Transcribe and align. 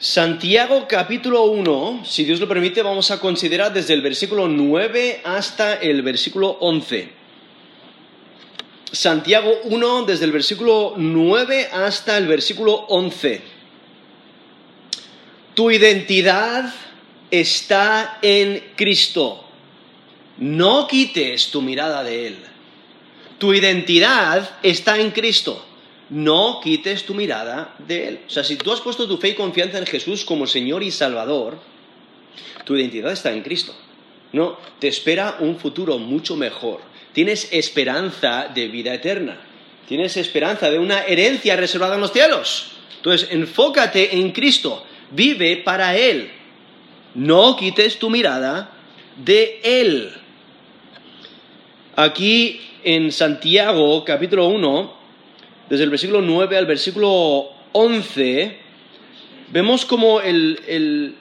Santiago 0.00 0.86
capítulo 0.88 1.46
1, 1.46 2.04
si 2.04 2.22
Dios 2.22 2.38
lo 2.38 2.46
permite, 2.46 2.82
vamos 2.82 3.10
a 3.10 3.18
considerar 3.18 3.72
desde 3.72 3.94
el 3.94 4.00
versículo 4.00 4.46
9 4.46 5.22
hasta 5.24 5.74
el 5.74 6.02
versículo 6.02 6.50
11. 6.60 7.10
Santiago 8.92 9.50
1, 9.64 10.04
desde 10.04 10.24
el 10.26 10.30
versículo 10.30 10.94
9 10.96 11.70
hasta 11.72 12.16
el 12.16 12.28
versículo 12.28 12.74
11. 12.74 13.42
Tu 15.54 15.70
identidad 15.72 16.72
está 17.32 18.20
en 18.22 18.62
Cristo. 18.76 19.44
No 20.36 20.86
quites 20.86 21.50
tu 21.50 21.60
mirada 21.60 22.04
de 22.04 22.28
Él. 22.28 22.38
Tu 23.38 23.52
identidad 23.52 24.58
está 24.62 24.96
en 25.00 25.10
Cristo 25.10 25.67
no 26.10 26.60
quites 26.62 27.04
tu 27.04 27.14
mirada 27.14 27.74
de 27.78 28.08
Él. 28.08 28.20
O 28.26 28.30
sea, 28.30 28.44
si 28.44 28.56
tú 28.56 28.72
has 28.72 28.80
puesto 28.80 29.06
tu 29.06 29.18
fe 29.18 29.30
y 29.30 29.34
confianza 29.34 29.78
en 29.78 29.86
Jesús 29.86 30.24
como 30.24 30.46
Señor 30.46 30.82
y 30.82 30.90
Salvador, 30.90 31.58
tu 32.64 32.76
identidad 32.76 33.12
está 33.12 33.32
en 33.32 33.42
Cristo. 33.42 33.74
No, 34.32 34.58
te 34.78 34.88
espera 34.88 35.36
un 35.40 35.58
futuro 35.58 35.98
mucho 35.98 36.36
mejor. 36.36 36.80
Tienes 37.12 37.52
esperanza 37.52 38.48
de 38.54 38.68
vida 38.68 38.94
eterna. 38.94 39.40
Tienes 39.86 40.16
esperanza 40.16 40.70
de 40.70 40.78
una 40.78 41.04
herencia 41.04 41.56
reservada 41.56 41.94
en 41.94 42.02
los 42.02 42.12
cielos. 42.12 42.72
Entonces, 42.96 43.28
enfócate 43.30 44.16
en 44.16 44.32
Cristo. 44.32 44.84
Vive 45.10 45.56
para 45.58 45.96
Él. 45.96 46.30
No 47.14 47.56
quites 47.56 47.98
tu 47.98 48.10
mirada 48.10 48.70
de 49.16 49.60
Él. 49.62 50.12
Aquí 51.96 52.60
en 52.84 53.10
Santiago, 53.10 54.04
capítulo 54.04 54.46
1, 54.48 54.97
desde 55.68 55.84
el 55.84 55.90
versículo 55.90 56.22
9 56.22 56.56
al 56.56 56.66
versículo 56.66 57.50
11, 57.72 58.56
vemos 59.52 59.84
como 59.84 60.20
el, 60.20 61.14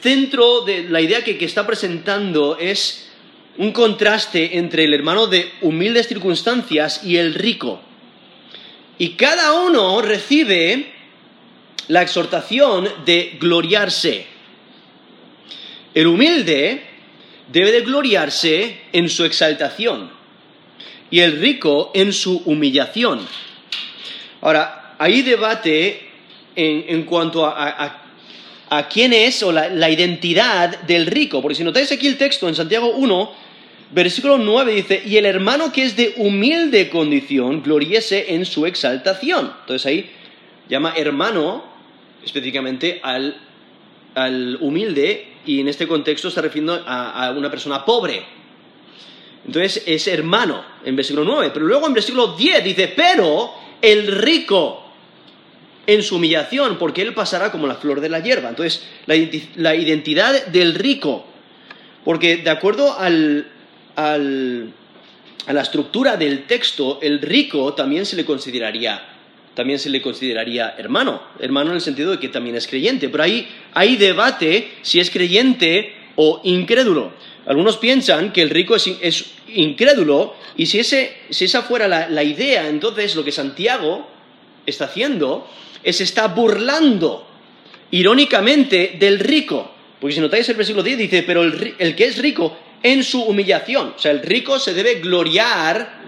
centro 0.00 0.62
de 0.62 0.84
la 0.88 1.00
idea 1.00 1.22
que, 1.22 1.38
que 1.38 1.44
está 1.44 1.64
presentando 1.64 2.58
es 2.58 3.10
un 3.58 3.70
contraste 3.72 4.58
entre 4.58 4.84
el 4.84 4.94
hermano 4.94 5.26
de 5.28 5.52
humildes 5.60 6.08
circunstancias 6.08 7.04
y 7.04 7.18
el 7.18 7.34
rico. 7.34 7.80
Y 8.98 9.10
cada 9.10 9.52
uno 9.60 10.00
recibe 10.02 10.92
la 11.88 12.02
exhortación 12.02 12.88
de 13.04 13.36
gloriarse. 13.38 14.26
El 15.94 16.06
humilde 16.06 16.82
debe 17.52 17.70
de 17.70 17.82
gloriarse 17.82 18.82
en 18.92 19.08
su 19.08 19.24
exaltación 19.24 20.10
y 21.10 21.20
el 21.20 21.38
rico 21.40 21.90
en 21.94 22.12
su 22.12 22.38
humillación. 22.46 23.20
Ahora, 24.42 24.96
hay 24.98 25.22
debate 25.22 26.00
en, 26.56 27.04
cuanto 27.04 27.46
a, 27.46 28.02
quién 28.92 29.12
es 29.12 29.42
o 29.44 29.52
la, 29.52 29.88
identidad 29.88 30.82
del 30.82 31.06
rico, 31.06 31.40
porque 31.40 31.54
si 31.54 31.64
notáis 31.64 31.90
aquí 31.92 32.08
el 32.08 32.18
texto 32.18 32.48
en 32.48 32.56
Santiago 32.56 32.90
1, 32.90 33.32
versículo 33.92 34.38
9 34.38 34.74
dice, 34.74 35.02
y 35.06 35.16
el 35.16 35.26
hermano 35.26 35.72
que 35.72 35.84
es 35.84 35.96
de 35.96 36.14
humilde 36.16 36.90
condición, 36.90 37.62
gloriese 37.62 38.34
en 38.34 38.44
su 38.44 38.66
exaltación. 38.66 39.52
Entonces 39.60 39.86
ahí 39.86 40.10
llama 40.68 40.94
hermano 40.96 41.64
específicamente 42.24 43.00
al, 43.02 44.58
humilde 44.60 45.28
y 45.46 45.60
en 45.60 45.68
este 45.68 45.86
contexto 45.86 46.28
está 46.28 46.42
refiriendo 46.42 46.82
a, 46.84 47.28
a 47.28 47.30
una 47.30 47.50
persona 47.50 47.84
pobre. 47.84 48.24
Entonces 49.46 49.84
es 49.86 50.08
hermano 50.08 50.64
en 50.84 50.96
versículo 50.96 51.24
9, 51.24 51.50
pero 51.54 51.64
luego 51.64 51.86
en 51.86 51.94
versículo 51.94 52.34
10 52.34 52.64
dice, 52.64 52.92
pero 52.94 53.62
el 53.82 54.06
rico 54.06 54.82
en 55.86 56.02
su 56.02 56.16
humillación, 56.16 56.78
porque 56.78 57.02
él 57.02 57.12
pasará 57.12 57.50
como 57.52 57.66
la 57.66 57.74
flor 57.74 58.00
de 58.00 58.08
la 58.08 58.20
hierba. 58.20 58.48
Entonces, 58.48 58.84
la, 59.06 59.74
identidad 59.74 60.46
del 60.46 60.74
rico, 60.74 61.26
porque 62.04 62.38
de 62.38 62.50
acuerdo 62.50 62.96
a 62.98 63.10
la 64.18 65.60
estructura 65.60 66.16
del 66.16 66.44
texto, 66.44 67.00
el 67.02 67.20
rico 67.20 67.74
también 67.74 68.06
se 68.06 68.16
le 68.16 68.24
consideraría 68.24 69.08
también 69.54 69.78
se 69.78 69.90
le 69.90 70.00
consideraría 70.00 70.74
hermano, 70.78 71.22
hermano 71.38 71.70
en 71.70 71.76
el 71.76 71.82
sentido 71.82 72.12
de 72.12 72.18
que 72.18 72.28
también 72.28 72.56
es 72.56 72.66
creyente, 72.66 73.08
pero 73.08 73.24
ahí 73.24 73.48
hay 73.74 73.96
debate 73.96 74.72
si 74.82 75.00
es 75.00 75.10
creyente 75.10 75.94
o 76.16 76.40
incrédulo. 76.44 77.12
Algunos 77.46 77.76
piensan 77.76 78.32
que 78.32 78.42
el 78.42 78.50
rico 78.50 78.76
es, 78.76 79.32
incrédulo 79.54 80.34
y 80.56 80.66
si, 80.66 80.80
esa 80.80 81.62
fuera 81.62 81.88
la, 81.88 82.22
idea, 82.22 82.68
entonces 82.68 83.14
lo 83.14 83.24
que 83.24 83.32
Santiago 83.32 84.08
está 84.66 84.86
haciendo 84.86 85.48
es 85.82 86.00
está 86.00 86.28
burlando 86.28 87.26
irónicamente 87.90 88.96
del 88.98 89.18
rico. 89.18 89.70
Porque 90.00 90.14
si 90.14 90.20
notáis 90.20 90.48
el 90.48 90.56
versículo 90.56 90.82
10 90.82 90.98
dice, 90.98 91.22
pero 91.22 91.42
el, 91.42 91.74
el, 91.78 91.94
que 91.94 92.04
es 92.04 92.18
rico 92.18 92.56
en 92.82 93.04
su 93.04 93.22
humillación, 93.22 93.94
o 93.96 93.98
sea, 93.98 94.10
el 94.10 94.22
rico 94.22 94.58
se 94.58 94.74
debe 94.74 94.96
gloriar 94.96 96.00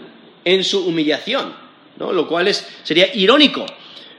en 0.44 0.65
su 0.65 0.87
humillación, 0.87 1.55
¿no? 1.99 2.12
Lo 2.12 2.26
cual 2.26 2.49
es, 2.49 2.66
sería 2.82 3.15
irónico. 3.15 3.65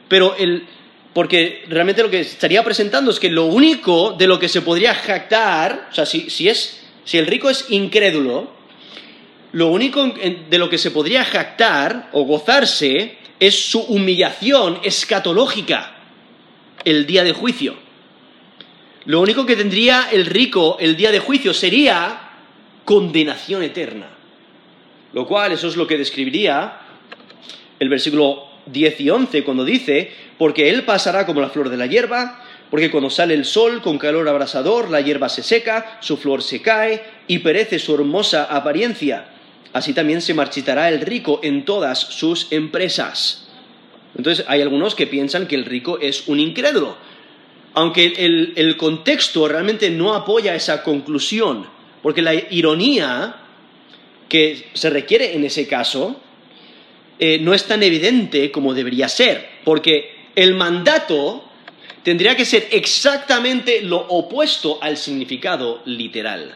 Pero 0.08 0.36
el, 0.38 0.66
porque 1.14 1.64
realmente 1.70 2.04
lo 2.04 2.10
que 2.10 2.20
estaría 2.20 2.64
presentando 2.64 3.12
es 3.12 3.20
que 3.20 3.30
lo 3.30 3.46
único 3.46 4.12
de 4.18 4.28
lo 4.28 4.38
que 4.38 4.50
se 4.50 4.62
podría 4.62 4.94
jactar, 4.94 5.88
o 5.90 5.96
sea, 5.96 6.06
si, 6.06 6.30
si, 6.30 6.50
es, 6.50 6.82
si 7.06 7.18
el 7.18 7.28
rico 7.28 7.50
es 7.50 7.68
incrédulo, 7.70 8.52
lo 9.56 9.68
único 9.68 10.06
de 10.06 10.58
lo 10.58 10.70
que 10.70 10.78
se 10.78 10.92
podría 10.92 11.24
jactar 11.24 12.10
o 12.12 12.24
gozarse 12.24 13.20
es 13.40 13.70
su 13.70 13.80
humillación 13.80 14.80
escatológica 14.84 15.96
el 16.84 17.06
día 17.06 17.24
de 17.24 17.32
juicio. 17.32 17.74
Lo 19.06 19.22
único 19.22 19.46
que 19.46 19.56
tendría 19.56 20.10
el 20.12 20.26
rico 20.26 20.76
el 20.82 20.98
día 20.98 21.10
de 21.10 21.20
juicio 21.20 21.54
sería 21.54 22.32
condenación 22.84 23.64
eterna. 23.64 24.10
Lo 25.14 25.26
cual, 25.26 25.54
eso 25.54 25.70
es 25.70 25.78
lo 25.78 25.88
que 25.88 25.98
describiría 25.98 26.82
el 27.80 27.88
versículo 27.88 28.50
10 28.66 29.00
y 29.00 29.10
11 29.10 29.44
cuando 29.46 29.64
dice, 29.64 30.12
porque 30.38 30.68
él 30.68 30.84
pasará 30.84 31.26
como 31.26 31.40
la 31.40 31.50
flor 31.50 31.70
de 31.70 31.78
la 31.78 31.86
hierba, 31.86 32.44
porque 32.70 32.92
cuando 32.92 33.10
sale 33.10 33.34
el 33.34 33.46
sol 33.46 33.82
con 33.82 34.00
calor 34.00 34.28
abrasador, 34.28 34.90
la 34.90 35.00
hierba 35.00 35.30
se 35.30 35.44
seca, 35.44 35.98
su 36.02 36.18
flor 36.18 36.44
se 36.44 36.62
cae 36.62 37.06
y 37.30 37.40
perece 37.40 37.80
su 37.80 37.96
hermosa 37.96 38.44
apariencia 38.44 39.30
así 39.74 39.94
también 39.94 40.22
se 40.22 40.34
marchitará 40.34 40.90
el 40.90 41.02
rico 41.02 41.40
en 41.44 41.66
todas 41.66 42.00
sus 42.00 42.52
empresas. 42.52 43.48
Entonces 44.18 44.46
hay 44.48 44.62
algunos 44.62 44.96
que 44.96 45.08
piensan 45.08 45.48
que 45.48 45.56
el 45.56 45.66
rico 45.66 46.00
es 46.00 46.28
un 46.28 46.40
incrédulo, 46.40 46.96
aunque 47.74 48.06
el, 48.56 48.78
contexto 48.78 49.48
realmente 49.48 49.90
no 49.90 50.14
apoya 50.14 50.56
esa 50.56 50.82
conclusión, 50.82 51.68
porque 52.02 52.22
la 52.22 52.34
ironía 52.34 53.36
que 54.30 54.70
se 54.74 54.90
requiere 54.90 55.36
en 55.36 55.44
ese 55.44 55.68
caso 55.68 56.22
eh, 57.20 57.40
no 57.42 57.54
es 57.54 57.66
tan 57.66 57.84
evidente 57.84 58.52
como 58.52 58.74
debería 58.74 59.10
ser, 59.10 59.50
porque 59.66 60.16
el 60.36 60.56
mandato 60.56 61.44
tendría 62.04 62.38
que 62.38 62.46
ser 62.46 62.68
exactamente 62.72 63.82
lo 63.82 63.98
opuesto 63.98 64.80
al 64.82 64.96
significado 64.96 65.82
literal. 65.86 66.56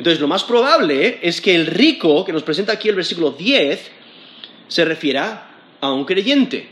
Entonces, 0.00 0.18
lo 0.18 0.28
más 0.28 0.44
probable 0.44 1.18
es 1.20 1.42
que 1.42 1.54
el 1.54 1.66
rico, 1.66 2.24
que 2.24 2.32
nos 2.32 2.42
presenta 2.42 2.72
aquí 2.72 2.88
el 2.88 2.94
versículo 2.94 3.32
10, 3.32 3.90
se 4.66 4.84
refiera 4.86 5.50
a 5.78 5.92
un 5.92 6.06
creyente. 6.06 6.70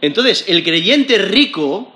Entonces, 0.00 0.44
el 0.48 0.64
creyente 0.64 1.16
rico, 1.18 1.92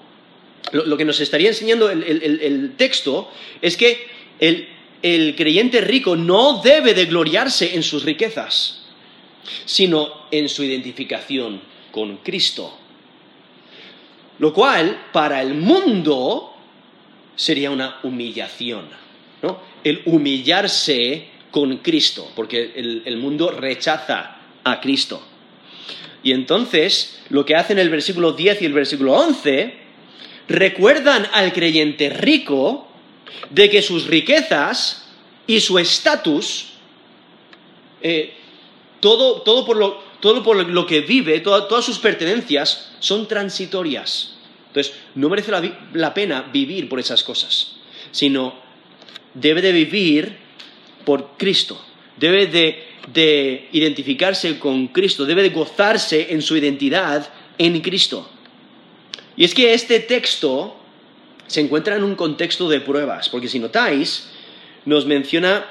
lo, 0.71 0.97
que 0.97 1.05
nos 1.05 1.19
estaría 1.19 1.49
enseñando 1.49 1.91
el, 1.91 2.75
texto, 2.77 3.33
es 3.61 3.77
que 3.77 4.07
el, 4.39 4.69
el 5.03 5.35
creyente 5.35 5.81
rico 5.81 6.15
no 6.15 6.63
debe 6.63 6.95
de 6.95 7.07
gloriarse 7.07 7.75
en 7.75 7.83
sus 7.83 8.05
riquezas, 8.05 8.85
sino 9.65 10.29
en 10.31 10.49
su 10.49 10.63
identificación 10.63 11.61
con 11.91 12.19
Cristo. 12.19 12.79
Lo 14.39 14.55
cual, 14.55 15.07
para 15.13 15.43
el 15.43 15.55
mundo, 15.55 16.55
sería 17.35 17.73
una 17.73 17.99
humillación. 18.05 19.08
El 19.85 20.03
humillarse 20.07 21.29
con 21.51 21.79
Cristo, 21.79 22.31
porque 22.35 22.73
el, 22.77 23.17
mundo 23.17 23.51
rechaza 23.51 24.37
a 24.65 24.81
Cristo. 24.81 25.23
Y 26.23 26.33
entonces, 26.33 27.21
lo 27.31 27.45
que 27.45 27.57
hacen 27.57 27.79
el 27.79 27.91
versículo 27.91 28.33
10 28.33 28.63
y 28.63 28.67
el 28.67 28.73
versículo 28.73 29.15
11, 29.15 29.75
recuerdan 30.49 31.27
al 31.33 31.53
creyente 31.53 32.11
rico 32.11 32.89
de 33.51 33.71
que 33.71 33.83
sus 33.83 34.07
riquezas 34.07 35.09
y 35.47 35.61
su 35.61 35.79
estatus, 35.79 36.71
eh, 38.03 38.35
todo, 39.01 39.43
todo, 39.43 39.65
por 39.65 39.77
lo, 39.77 40.03
todo, 40.21 40.43
por 40.43 40.57
lo, 40.57 40.87
que 40.87 41.01
vive, 41.01 41.41
todas 41.41 41.85
sus 41.85 41.99
pertenencias, 41.99 42.91
son 42.99 43.27
transitorias. 43.27 44.35
Entonces, 44.67 44.95
no 45.15 45.29
merece 45.29 45.53
la 45.95 46.13
pena 46.13 46.43
vivir 46.53 46.89
por 46.89 47.01
esas 47.01 47.25
cosas, 47.25 47.77
sino 48.11 48.68
debe 49.41 49.63
de 49.63 49.73
vivir 49.73 50.37
por 51.05 51.37
Cristo, 51.37 51.81
debe 52.17 52.47
de, 52.47 52.85
identificarse 53.73 54.59
con 54.59 54.89
Cristo, 54.89 55.25
debe 55.25 55.43
de 55.43 55.51
gozarse 55.51 56.29
en 56.31 56.43
su 56.43 56.57
identidad 56.57 57.31
en 57.57 57.81
Cristo. 57.81 58.29
Y 59.37 59.45
es 59.45 59.55
que 59.55 59.73
este 59.73 60.01
texto 60.01 60.77
se 61.47 61.61
encuentra 61.61 61.97
en 61.97 62.05
un 62.05 62.15
contexto 62.15 62.69
de 62.69 62.81
pruebas, 62.81 63.31
porque 63.31 63.49
si 63.49 63.59
notáis, 63.59 64.29
nos 64.85 65.07
menciona 65.07 65.65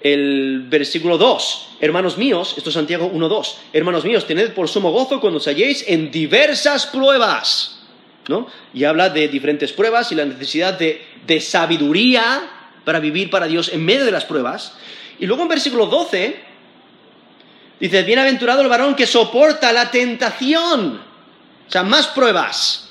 el 0.00 0.64
versículo 0.68 1.16
2, 1.16 1.68
hermanos 1.80 2.18
míos, 2.18 2.54
esto 2.56 2.70
es 2.70 2.74
Santiago 2.74 3.12
1.2, 3.12 3.54
hermanos 3.72 4.04
míos, 4.04 4.26
tened 4.26 4.52
por 4.52 4.68
sumo 4.68 4.90
gozo 4.90 5.20
cuando 5.20 5.38
os 5.38 5.46
halléis 5.46 5.84
en 5.86 6.10
diversas 6.10 6.86
pruebas, 6.86 7.78
¿no? 8.26 8.48
Y 8.74 8.82
habla 8.82 9.10
de 9.10 9.28
diferentes 9.28 9.72
pruebas 9.72 10.10
y 10.10 10.16
la 10.16 10.24
necesidad 10.24 10.76
de, 10.76 11.02
de 11.24 11.40
sabiduría 11.40 12.61
para 12.84 13.00
vivir 13.00 13.30
para 13.30 13.46
Dios 13.46 13.70
en 13.72 13.84
medio 13.84 14.04
de 14.04 14.10
las 14.10 14.24
pruebas. 14.24 14.74
Y 15.18 15.26
luego 15.26 15.42
en 15.42 15.48
versículo 15.48 15.86
12 15.86 16.36
dice, 17.80 18.02
bienaventurado 18.02 18.62
el 18.62 18.68
varón 18.68 18.94
que 18.94 19.06
soporta 19.06 19.72
la 19.72 19.90
tentación, 19.90 21.00
o 21.68 21.70
sea, 21.70 21.82
más 21.82 22.08
pruebas. 22.08 22.90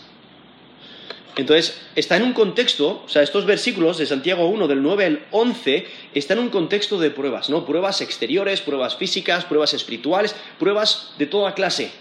Entonces, 1.36 1.82
está 1.96 2.18
en 2.18 2.24
un 2.24 2.34
contexto, 2.34 3.04
o 3.06 3.10
sea, 3.10 3.22
estos 3.22 3.46
versículos 3.46 3.98
de 3.98 4.06
Santiago 4.06 4.48
1, 4.48 4.68
del 4.68 4.84
9 4.84 5.06
al 5.06 5.26
11, 5.32 5.88
están 6.14 6.40
en 6.40 6.46
un 6.46 6.50
contexto 6.50 7.00
de 7.00 7.10
pruebas, 7.10 7.50
¿no? 7.50 7.66
Pruebas 7.66 8.02
exteriores, 8.02 8.60
pruebas 8.60 8.98
físicas, 8.98 9.46
pruebas 9.46 9.74
espirituales, 9.74 10.36
pruebas 10.60 11.14
de 11.18 11.28
toda 11.28 11.54
clase. 11.54 11.92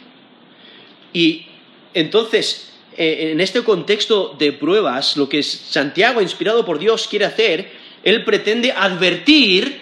Y 1.13 1.47
entonces, 1.95 2.73
eh, 2.97 3.31
en 3.33 3.41
este 3.41 3.63
contexto 3.63 4.35
de 4.37 4.53
pruebas, 4.53 5.17
lo 5.17 5.29
que 5.29 5.45
Santiago, 5.45 6.21
inspirado 6.21 6.65
por 6.65 6.81
Dios, 6.81 7.07
quiere 7.09 7.25
hacer, 7.25 7.71
él 8.05 8.25
pretende 8.25 8.73
advertir 8.73 9.81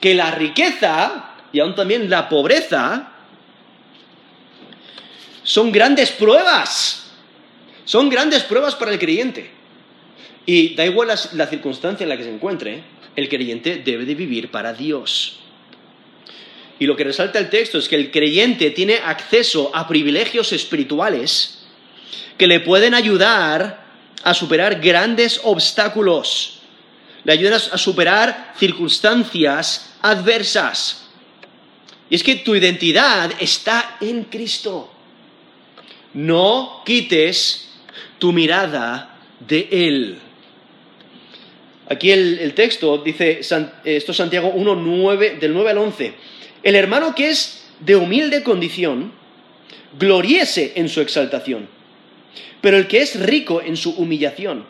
que 0.00 0.14
la 0.14 0.30
riqueza 0.30 1.34
y 1.52 1.60
aún 1.60 1.74
también 1.74 2.10
la 2.10 2.28
pobreza 2.28 3.12
son 5.42 5.72
grandes 5.72 6.10
pruebas 6.10 7.04
son 7.84 8.08
grandes 8.08 8.42
pruebas 8.42 8.74
para 8.74 8.92
el 8.92 8.98
creyente. 8.98 9.50
Y 10.46 10.74
da 10.74 10.84
igual 10.84 11.08
la, 11.08 11.46
circunstancia 11.46 12.04
en 12.04 12.08
la 12.08 12.16
que 12.16 12.24
se 12.24 12.34
encuentre, 12.34 12.82
el 13.16 13.28
creyente 13.28 13.82
debe 13.84 14.04
de 14.04 14.14
vivir 14.14 14.50
para 14.50 14.72
Dios. 14.72 15.40
Y 16.78 16.86
lo 16.86 16.96
que 16.96 17.04
resalta 17.04 17.38
el 17.38 17.50
texto 17.50 17.78
es 17.78 17.88
que 17.88 17.96
el 17.96 18.10
creyente 18.10 18.70
tiene 18.70 18.96
acceso 18.96 19.70
a 19.74 19.86
privilegios 19.86 20.52
espirituales 20.52 21.64
que 22.36 22.46
le 22.46 22.60
pueden 22.60 22.94
ayudar 22.94 23.84
a 24.22 24.34
superar 24.34 24.80
grandes 24.80 25.40
obstáculos, 25.44 26.60
le 27.24 27.32
ayudan 27.32 27.54
a 27.54 27.78
superar 27.78 28.54
circunstancias 28.56 29.96
adversas. 30.02 31.08
Y 32.10 32.14
es 32.14 32.22
que 32.22 32.36
tu 32.36 32.54
identidad 32.54 33.32
está 33.40 33.96
en 34.00 34.24
Cristo. 34.24 34.90
No 36.12 36.82
quites 36.84 37.70
tu 38.18 38.32
mirada 38.32 39.18
de 39.40 39.68
Él. 39.70 40.18
Aquí 41.88 42.10
el, 42.10 42.54
texto 42.54 42.98
dice, 42.98 43.40
esto 43.40 44.12
es 44.12 44.16
Santiago 44.16 44.52
1, 44.54 44.74
9, 44.74 45.36
del 45.38 45.52
9 45.52 45.70
al 45.70 45.78
11, 45.78 46.14
el 46.62 46.76
hermano 46.76 47.14
que 47.14 47.28
es 47.28 47.66
de 47.80 47.96
humilde 47.96 48.42
condición, 48.42 49.12
gloriese 49.98 50.72
en 50.76 50.88
su 50.88 51.02
exaltación, 51.02 51.68
pero 52.62 52.78
el 52.78 52.86
que 52.86 53.02
es 53.02 53.20
rico 53.20 53.60
en 53.60 53.76
su 53.76 53.90
humillación, 53.90 54.64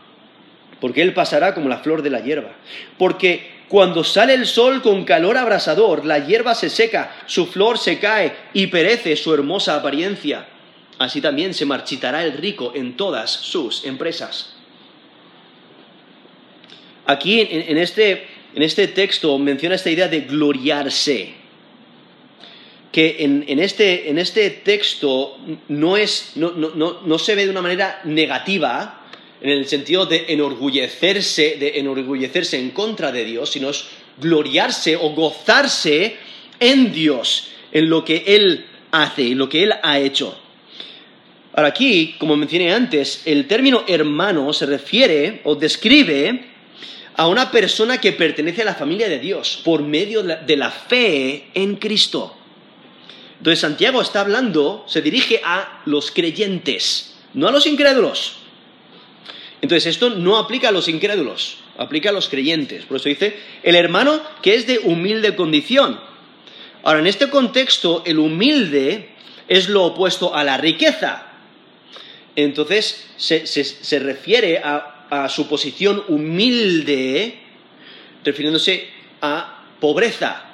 porque 0.85 1.01
él 1.01 1.15
pasará 1.15 1.55
como 1.55 1.71
la 1.71 1.79
flor 1.79 2.03
de 2.03 2.11
la 2.11 2.21
hierba, 2.21 2.53
porque 2.99 3.55
cuando 3.69 4.05
sale 4.05 4.35
el 4.35 4.45
sol 4.45 4.83
con 4.83 5.07
calor 5.07 5.39
abrasador, 5.39 6.05
la 6.05 6.19
hierba 6.19 6.55
se 6.55 6.69
seca, 6.69 7.17
su 7.25 7.47
flor 7.47 7.79
se 7.79 7.99
cae 7.99 8.37
y 8.53 8.67
perece 8.67 9.17
su 9.17 9.33
hermosa 9.33 9.77
apariencia 9.77 10.47
así 10.99 11.21
también 11.21 11.55
se 11.55 11.67
marchitará 11.67 12.25
el 12.25 12.33
rico 12.33 12.73
en 12.75 12.97
todas 12.97 13.31
sus 13.31 13.85
empresas. 13.85 14.55
Aquí 17.07 17.41
en, 17.41 17.77
este, 17.77 18.27
este, 18.55 18.89
texto 18.89 19.39
menciona 19.39 19.75
esta 19.75 19.91
idea 19.91 20.09
de 20.09 20.21
gloriarse, 20.23 21.35
que 22.91 23.17
en, 23.19 23.59
este, 23.59 24.09
este, 24.19 24.51
texto 24.51 25.37
no, 25.69 25.97
no 26.37 27.19
se 27.19 27.35
ve 27.35 27.45
de 27.45 27.51
una 27.51 27.61
manera 27.61 28.01
negativa, 28.05 29.04
en 29.41 29.51
el 29.51 29.67
sentido 29.67 30.07
de 30.07 30.27
enorgullecerse, 30.29 31.57
de 31.59 31.79
enorgullecerse 31.79 32.59
en 32.59 32.71
contra 32.71 33.13
de 33.13 33.25
Dios, 33.25 33.51
sino 33.51 33.71
es 33.71 33.85
gloriarse 34.19 34.97
o 34.97 35.11
gozarse 35.11 36.17
en 36.61 36.93
Dios, 36.93 37.49
en 37.73 37.91
lo 37.91 38.05
que 38.05 38.25
Él 38.27 38.67
hace 38.91 39.23
y 39.23 39.35
lo 39.35 39.49
que 39.49 39.65
Él 39.65 39.75
ha 39.83 39.99
hecho. 39.99 40.39
Ahora 41.55 41.69
aquí, 41.69 42.17
como 42.19 42.37
mencioné 42.37 42.73
antes, 42.73 43.23
el 43.27 43.47
término 43.47 43.85
hermano 43.87 44.53
se 44.53 44.67
refiere 44.67 45.41
o 45.45 45.55
describe 45.55 46.47
a 47.17 47.29
una 47.29 47.51
persona 47.51 48.01
que 48.01 48.13
pertenece 48.13 48.63
a 48.63 48.67
la 48.67 48.75
familia 48.75 49.09
de 49.09 49.21
Dios 49.21 49.61
por 49.65 49.83
medio 49.83 50.23
de 50.23 50.57
la 50.57 50.71
fe 50.71 51.51
en 51.55 51.77
Cristo. 51.77 52.37
Entonces 53.39 53.61
Santiago 53.61 54.01
está 54.01 54.21
hablando, 54.21 54.85
se 54.89 55.03
dirige 55.03 55.41
a 55.45 55.83
los 55.87 56.11
creyentes, 56.11 57.15
no 57.35 57.49
a 57.49 57.53
los 57.53 57.67
incrédulos. 57.67 58.44
Entonces 59.65 59.87
esto 59.87 60.11
no 60.11 60.37
aplica 60.37 60.69
a 60.69 60.73
los 60.73 60.89
incrédulos, 60.89 61.57
aplica 61.79 62.11
a 62.11 62.13
los 62.13 62.29
creyentes. 62.29 62.85
Por 62.85 62.99
eso 62.99 63.09
dice, 63.09 63.35
el 63.63 63.77
hermano 63.77 64.21
que 64.43 64.57
es 64.57 64.67
de 64.67 64.79
humilde 64.79 65.35
condición. 65.37 65.99
Ahora, 66.83 66.99
en 66.99 67.07
este 67.07 67.31
contexto, 67.31 68.03
el 68.05 68.19
humilde 68.19 69.09
es 69.49 69.71
lo 69.71 69.85
opuesto 69.85 70.35
a 70.35 70.45
la 70.45 70.59
riqueza. 70.59 71.29
Entonces 72.37 73.07
se, 73.17 73.99
refiere 74.01 74.59
a, 74.59 75.31
su 75.31 75.49
posición 75.49 76.05
humilde, 76.09 77.39
refiriéndose 78.23 78.87
a 79.23 79.65
pobreza. 79.81 80.45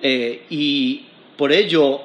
Eh, 0.00 0.44
y 0.48 1.06
por 1.36 1.50
ello 1.50 2.02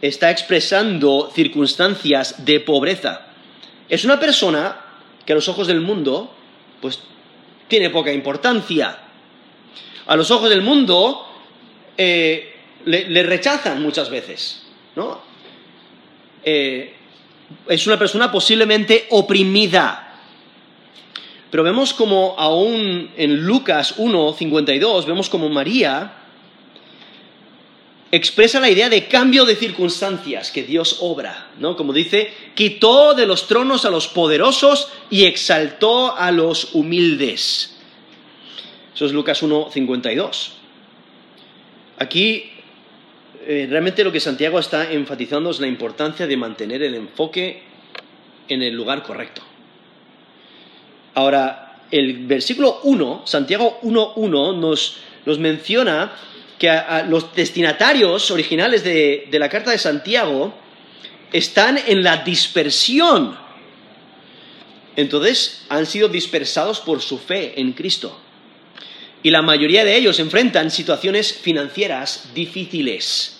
está 0.00 0.30
expresando 0.30 1.32
circunstancias 1.34 2.44
de 2.44 2.60
pobreza. 2.60 3.27
Es 3.88 4.04
una 4.04 4.20
persona 4.20 4.76
que 5.24 5.32
a 5.32 5.36
los 5.36 5.48
ojos 5.48 5.66
del 5.66 5.80
mundo, 5.80 6.34
pues, 6.80 7.00
tiene 7.68 7.90
poca 7.90 8.12
importancia. 8.12 8.98
A 10.06 10.16
los 10.16 10.30
ojos 10.30 10.50
del 10.50 10.62
mundo 10.62 11.26
eh, 11.96 12.54
le, 12.84 13.22
rechazan 13.22 13.82
muchas 13.82 14.10
veces, 14.10 14.62
¿no? 14.96 15.20
Eh, 16.42 16.94
es 17.68 17.86
una 17.86 17.98
persona 17.98 18.30
posiblemente 18.30 19.06
oprimida. 19.10 20.04
Pero 21.50 21.62
vemos 21.62 21.94
como 21.94 22.34
aún 22.38 23.10
en 23.16 23.44
Lucas 23.44 23.94
1, 23.96 24.34
52, 24.34 25.06
vemos 25.06 25.28
como 25.30 25.48
María 25.48 26.12
expresa 28.10 28.60
la 28.60 28.70
idea 28.70 28.88
de 28.88 29.06
cambio 29.06 29.44
de 29.44 29.56
circunstancias 29.56 30.50
que 30.50 30.62
Dios 30.62 30.98
obra, 31.00 31.48
¿no? 31.58 31.76
Como 31.76 31.92
dice, 31.92 32.32
quitó 32.54 33.14
de 33.14 33.26
los 33.26 33.46
tronos 33.48 33.84
a 33.84 33.90
los 33.90 34.08
poderosos 34.08 34.88
y 35.10 35.24
exaltó 35.24 36.16
a 36.16 36.30
los 36.30 36.74
humildes. 36.74 37.76
Eso 38.94 39.06
es 39.06 39.12
Lucas 39.12 39.42
1, 39.42 39.70
52. 39.70 40.52
Aquí 41.98 42.50
eh, 43.46 43.66
realmente 43.68 44.04
lo 44.04 44.12
que 44.12 44.20
Santiago 44.20 44.58
está 44.58 44.90
enfatizando 44.92 45.50
es 45.50 45.60
la 45.60 45.66
importancia 45.66 46.26
de 46.26 46.36
mantener 46.36 46.82
el 46.82 46.94
enfoque 46.94 47.62
en 48.48 48.62
el 48.62 48.74
lugar 48.74 49.02
correcto. 49.02 49.42
Ahora, 51.14 51.76
el 51.90 52.26
versículo 52.26 52.80
1, 52.84 53.22
Santiago 53.24 53.80
1.1, 53.82 54.56
nos, 54.58 54.98
nos 55.26 55.38
menciona 55.38 56.12
que 56.58 56.82
los 57.08 57.34
destinatarios 57.34 58.30
originales 58.30 58.82
de, 58.84 59.28
la 59.32 59.48
carta 59.48 59.70
de 59.70 59.78
Santiago 59.78 60.54
están 61.32 61.78
en 61.86 62.02
la 62.02 62.18
dispersión. 62.18 63.36
Entonces 64.96 65.64
han 65.68 65.86
sido 65.86 66.08
dispersados 66.08 66.80
por 66.80 67.00
su 67.00 67.18
fe 67.18 67.60
en 67.60 67.72
Cristo. 67.72 68.20
Y 69.22 69.30
la 69.30 69.42
mayoría 69.42 69.84
de 69.84 69.96
ellos 69.96 70.18
enfrentan 70.18 70.70
situaciones 70.70 71.32
financieras 71.32 72.30
difíciles 72.34 73.38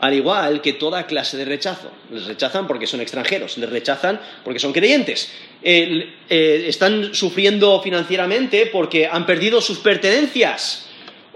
al 0.00 0.12
igual 0.12 0.60
que 0.60 0.74
toda 0.74 1.06
clase 1.06 1.38
de 1.38 1.46
rechazo. 1.46 1.90
Les 2.10 2.26
rechazan 2.26 2.66
porque 2.66 2.86
son 2.86 3.00
extranjeros, 3.00 3.56
les 3.56 3.70
rechazan 3.70 4.20
porque 4.44 4.58
son 4.58 4.70
creyentes, 4.70 5.30
eh, 5.62 6.12
están 6.28 7.14
sufriendo 7.14 7.80
financieramente 7.80 8.66
porque 8.66 9.06
han 9.06 9.24
perdido 9.24 9.62
sus 9.62 9.78
pertenencias 9.78 10.83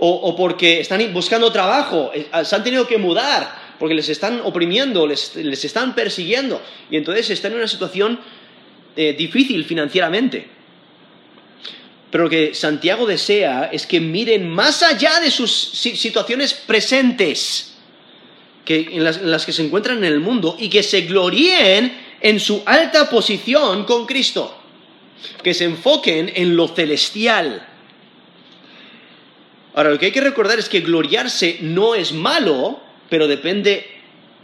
o, 0.00 0.36
porque 0.36 0.80
están 0.80 1.12
buscando 1.12 1.50
trabajo, 1.50 2.10
eh, 2.14 2.28
se 2.44 2.54
han 2.54 2.62
tenido 2.62 2.86
que 2.86 2.98
mudar 2.98 3.68
porque 3.78 3.94
les 3.94 4.08
están 4.08 4.40
oprimiendo, 4.44 5.06
les, 5.06 5.36
están 5.36 5.94
persiguiendo 5.94 6.62
y 6.90 6.96
entonces 6.96 7.30
están 7.30 7.52
en 7.52 7.58
una 7.58 7.68
situación 7.68 8.20
eh, 8.96 9.14
difícil 9.16 9.64
financieramente. 9.64 10.48
Pero 12.10 12.24
lo 12.24 12.30
que 12.30 12.54
Santiago 12.54 13.06
desea 13.06 13.68
es 13.72 13.86
que 13.86 14.00
miren 14.00 14.48
más 14.48 14.82
allá 14.82 15.20
de 15.20 15.30
sus 15.30 15.52
situaciones 15.52 16.54
presentes 16.54 17.74
en, 18.66 19.04
las, 19.04 19.46
que 19.46 19.52
se 19.52 19.64
encuentran 19.64 19.98
en 19.98 20.04
el 20.04 20.20
mundo 20.20 20.56
y 20.58 20.68
que 20.68 20.82
se 20.82 21.02
gloríen 21.02 21.92
en 22.20 22.40
su 22.40 22.62
alta 22.66 23.08
posición 23.08 23.84
con 23.84 24.06
Cristo, 24.06 24.56
que 25.42 25.54
se 25.54 25.64
enfoquen 25.64 26.32
en 26.34 26.56
lo 26.56 26.68
celestial. 26.68 27.66
Ahora, 29.78 29.90
lo 29.90 29.98
que 30.00 30.06
hay 30.06 30.12
que 30.12 30.20
recordar 30.20 30.58
es 30.58 30.68
que 30.68 30.80
gloriarse 30.80 31.58
no 31.60 31.94
es 31.94 32.12
malo, 32.12 32.80
pero 33.08 33.28
depende 33.28 33.86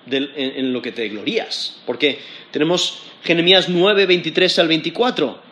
en, 0.08 0.30
en, 0.36 0.72
lo 0.72 0.80
que 0.80 0.92
te 0.92 1.08
glorías. 1.08 1.78
Porque 1.84 2.20
tenemos 2.52 3.00
Jeremías 3.24 3.68
9, 3.68 4.06
23 4.06 4.58
al 4.60 4.68
24. 4.68 5.42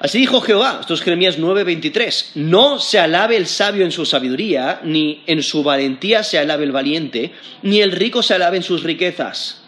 Así 0.00 0.18
dijo 0.18 0.40
Jehová, 0.40 0.78
esto 0.80 0.94
es 0.94 1.00
Jeremías 1.00 1.38
9:23, 1.38 2.32
no 2.34 2.80
se 2.80 2.98
alabe 2.98 3.36
el 3.36 3.46
sabio 3.46 3.84
en 3.84 3.92
su 3.92 4.04
sabiduría, 4.04 4.80
ni 4.82 5.22
en 5.28 5.44
su 5.44 5.62
valentía 5.62 6.24
se 6.24 6.40
alabe 6.40 6.64
el 6.64 6.72
valiente, 6.72 7.30
ni 7.62 7.82
el 7.82 7.92
rico 7.92 8.20
se 8.20 8.34
alabe 8.34 8.56
en 8.56 8.64
sus 8.64 8.82
riquezas. 8.82 9.62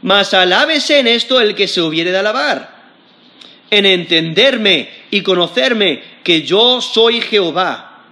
Mas 0.00 0.32
alábese 0.32 1.00
en 1.00 1.06
esto 1.06 1.38
el 1.38 1.54
que 1.54 1.68
se 1.68 1.82
hubiere 1.82 2.12
de 2.12 2.18
alabar, 2.18 2.76
en 3.70 3.84
entenderme 3.84 4.88
y 5.10 5.20
conocerme 5.20 6.15
que 6.26 6.42
yo 6.42 6.80
soy 6.80 7.20
Jehová, 7.20 8.02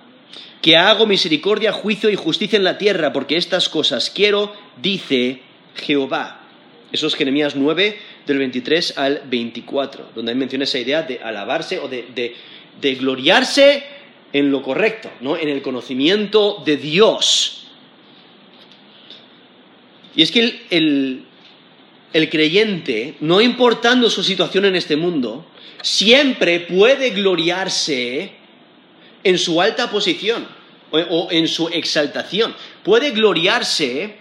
que 0.62 0.76
hago 0.76 1.04
misericordia, 1.04 1.72
juicio 1.72 2.08
y 2.10 2.14
justicia 2.14 2.56
en 2.56 2.62
la 2.62 2.78
tierra, 2.78 3.12
porque 3.12 3.36
estas 3.36 3.68
cosas 3.68 4.08
quiero, 4.08 4.54
dice 4.80 5.40
Jehová. 5.74 6.40
Eso 6.92 7.08
es 7.08 7.16
Jeremías 7.16 7.56
9, 7.56 7.98
del 8.24 8.38
23 8.38 8.98
al 8.98 9.22
24, 9.28 10.10
donde 10.14 10.30
hay 10.30 10.38
menciona 10.38 10.62
esa 10.62 10.78
idea 10.78 11.02
de 11.02 11.18
alabarse 11.24 11.80
o 11.80 11.88
de, 11.88 12.36
gloriarse 13.00 13.82
en 14.32 14.52
lo 14.52 14.62
correcto, 14.62 15.10
¿no? 15.20 15.36
en 15.36 15.48
el 15.48 15.60
conocimiento 15.60 16.62
de 16.64 16.76
Dios. 16.76 17.66
Y 20.14 20.22
es 20.22 20.30
que 20.30 20.66
el 20.70 21.26
creyente, 22.30 23.16
no 23.20 23.40
importando 23.40 24.08
su 24.08 24.22
situación 24.22 24.64
en 24.64 24.76
este 24.76 24.96
mundo, 24.96 25.44
siempre 25.82 26.60
puede 26.60 27.10
gloriarse 27.10 28.32
en 29.24 29.38
su 29.38 29.60
alta 29.60 29.90
posición 29.90 30.46
o, 30.92 31.28
en 31.30 31.48
su 31.48 31.68
exaltación. 31.68 32.54
Puede 32.84 33.10
gloriarse 33.10 34.16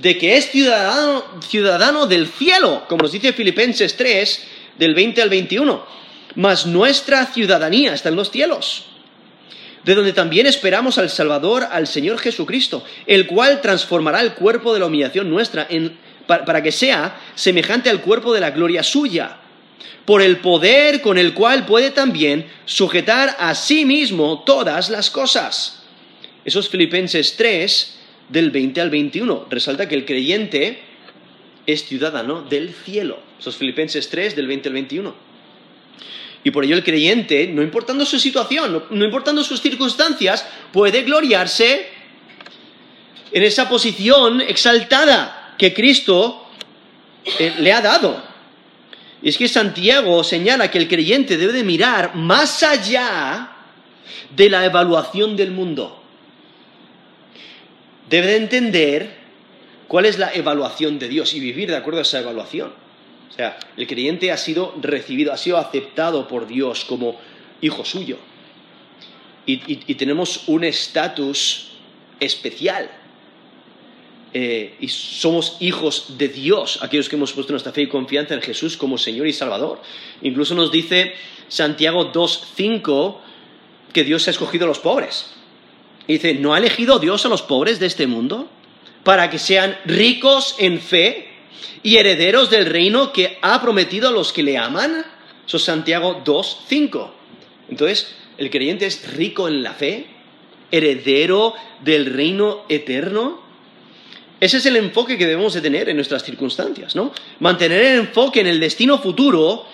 de 0.00 0.18
que 0.18 0.36
es 0.36 0.50
ciudadano, 0.50 2.06
del 2.06 2.26
cielo, 2.26 2.84
como 2.88 3.02
nos 3.02 3.12
dice 3.12 3.34
Filipenses 3.34 3.96
3, 3.96 4.46
del 4.78 4.94
20 4.94 5.22
al 5.22 5.28
21. 5.28 5.86
Mas 6.36 6.66
nuestra 6.66 7.26
ciudadanía 7.26 7.92
está 7.92 8.08
en 8.08 8.16
los 8.16 8.30
cielos, 8.30 8.86
de 9.84 9.94
donde 9.94 10.12
también 10.12 10.46
esperamos 10.46 10.96
al 10.98 11.10
Salvador, 11.10 11.68
al 11.70 11.86
Señor 11.86 12.18
Jesucristo, 12.18 12.82
el 13.06 13.26
cual 13.26 13.60
transformará 13.60 14.20
el 14.20 14.32
cuerpo 14.32 14.72
de 14.72 14.80
la 14.80 14.86
humillación 14.86 15.28
nuestra 15.28 15.68
para 16.26 16.62
que 16.62 16.72
sea 16.72 17.20
semejante 17.34 17.90
al 17.90 18.00
cuerpo 18.00 18.32
de 18.32 18.40
la 18.40 18.50
gloria 18.50 18.82
suya, 18.82 19.36
por 20.04 20.22
el 20.22 20.38
poder 20.38 21.00
con 21.00 21.18
el 21.18 21.34
cual 21.34 21.66
puede 21.66 21.90
también 21.90 22.46
sujetar 22.64 23.36
a 23.38 23.54
sí 23.54 23.84
mismo 23.84 24.42
todas 24.44 24.90
las 24.90 25.10
cosas. 25.10 25.82
Esos 26.44 26.68
Filipenses 26.68 27.36
3, 27.36 27.94
del 28.28 28.50
20 28.50 28.80
al 28.80 28.90
21. 28.90 29.46
Resalta 29.50 29.88
que 29.88 29.94
el 29.94 30.04
creyente 30.04 30.80
es 31.66 31.84
ciudadano 31.86 32.42
del 32.42 32.74
cielo. 32.74 33.18
Esos 33.38 33.56
Filipenses 33.56 34.08
3, 34.08 34.36
del 34.36 34.46
20 34.46 34.68
al 34.68 34.72
21. 34.74 35.14
Y 36.44 36.50
por 36.50 36.64
ello 36.64 36.76
el 36.76 36.84
creyente, 36.84 37.46
no 37.48 37.62
importando 37.62 38.04
su 38.04 38.18
situación, 38.18 38.84
no, 38.90 39.04
importando 39.04 39.42
sus 39.42 39.62
circunstancias, 39.62 40.46
puede 40.72 41.02
gloriarse 41.02 41.88
en 43.32 43.42
esa 43.42 43.68
posición 43.68 44.42
exaltada 44.42 45.43
que 45.58 45.72
Cristo 45.72 46.46
eh, 47.38 47.54
le 47.58 47.72
ha 47.72 47.80
dado. 47.80 48.22
Y 49.22 49.28
es 49.30 49.38
que 49.38 49.48
Santiago 49.48 50.22
señala 50.22 50.70
que 50.70 50.78
el 50.78 50.88
creyente 50.88 51.36
debe 51.36 51.52
de 51.52 51.64
mirar 51.64 52.14
más 52.14 52.62
allá 52.62 53.50
de 54.34 54.50
la 54.50 54.64
evaluación 54.64 55.36
del 55.36 55.50
mundo 55.50 56.04
debe 58.08 58.28
de 58.28 58.36
entender 58.36 59.16
cuál 59.88 60.06
es 60.06 60.18
la 60.18 60.32
evaluación 60.32 60.98
de 60.98 61.08
Dios 61.08 61.34
y 61.34 61.40
vivir 61.40 61.70
de 61.70 61.76
acuerdo 61.76 62.00
a 62.00 62.02
esa 62.02 62.20
evaluación. 62.20 62.72
O 63.30 63.32
sea, 63.32 63.58
el 63.76 63.86
creyente 63.86 64.30
ha 64.30 64.36
sido 64.36 64.74
recibido, 64.80 65.32
ha 65.32 65.36
sido 65.36 65.58
aceptado 65.58 66.28
por 66.28 66.46
Dios 66.46 66.84
como 66.84 67.18
hijo 67.60 67.84
suyo. 67.84 68.18
Y, 69.46 69.94
tenemos 69.96 70.48
un 70.48 70.64
estatus 70.64 71.72
especial. 72.18 72.90
Eh, 74.36 74.74
y 74.80 74.88
somos 74.88 75.58
hijos 75.60 76.18
de 76.18 76.26
Dios, 76.26 76.80
aquellos 76.82 77.08
que 77.08 77.14
hemos 77.14 77.32
puesto 77.32 77.52
nuestra 77.52 77.70
fe 77.70 77.82
y 77.82 77.88
confianza 77.88 78.34
en 78.34 78.42
Jesús 78.42 78.76
como 78.76 78.98
Señor 78.98 79.28
y 79.28 79.32
Salvador. 79.32 79.80
Incluso 80.22 80.56
nos 80.56 80.72
dice 80.72 81.14
Santiago 81.46 82.12
2.5 82.12 83.18
que 83.92 84.02
Dios 84.02 84.26
ha 84.26 84.32
escogido 84.32 84.64
a 84.64 84.68
los 84.68 84.80
pobres. 84.80 85.30
Y 86.08 86.14
dice, 86.14 86.34
¿no 86.34 86.52
ha 86.52 86.58
elegido 86.58 86.98
Dios 86.98 87.24
a 87.24 87.28
los 87.28 87.42
pobres 87.42 87.78
de 87.78 87.86
este 87.86 88.08
mundo 88.08 88.48
para 89.04 89.30
que 89.30 89.38
sean 89.38 89.78
ricos 89.84 90.56
en 90.58 90.80
fe 90.80 91.28
y 91.84 91.96
herederos 91.96 92.50
del 92.50 92.66
reino 92.66 93.12
que 93.12 93.38
ha 93.40 93.62
prometido 93.62 94.08
a 94.08 94.12
los 94.12 94.32
que 94.32 94.42
le 94.42 94.58
aman? 94.58 95.06
Eso 95.46 95.58
es 95.58 95.62
Santiago 95.62 96.22
2, 96.24 96.64
5. 96.66 97.14
Entonces, 97.68 98.16
el 98.36 98.50
creyente 98.50 98.86
es 98.86 99.14
rico 99.14 99.46
en 99.46 99.62
la 99.62 99.74
fe, 99.74 100.06
heredero 100.72 101.54
del 101.84 102.06
reino 102.06 102.64
eterno. 102.68 103.43
Ese 104.44 104.58
es 104.58 104.66
el 104.66 104.76
enfoque 104.76 105.16
que 105.16 105.26
debemos 105.26 105.54
de 105.54 105.62
tener 105.62 105.88
en 105.88 105.96
nuestras 105.96 106.22
circunstancias, 106.22 106.94
¿no? 106.94 107.12
Mantener 107.40 107.80
el 107.80 107.98
enfoque 108.00 108.40
en 108.40 108.46
el 108.46 108.60
destino 108.60 108.98
futuro 108.98 109.64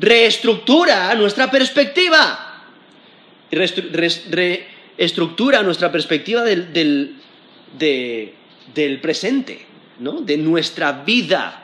reestructura 0.00 1.14
nuestra 1.14 1.48
perspectiva 1.48 2.46
estructura 4.98 5.62
nuestra 5.62 5.92
perspectiva 5.92 6.42
del, 6.42 7.14
presente, 9.00 9.64
¿no? 10.00 10.20
de 10.22 10.36
nuestra 10.38 10.90
vida, 11.04 11.62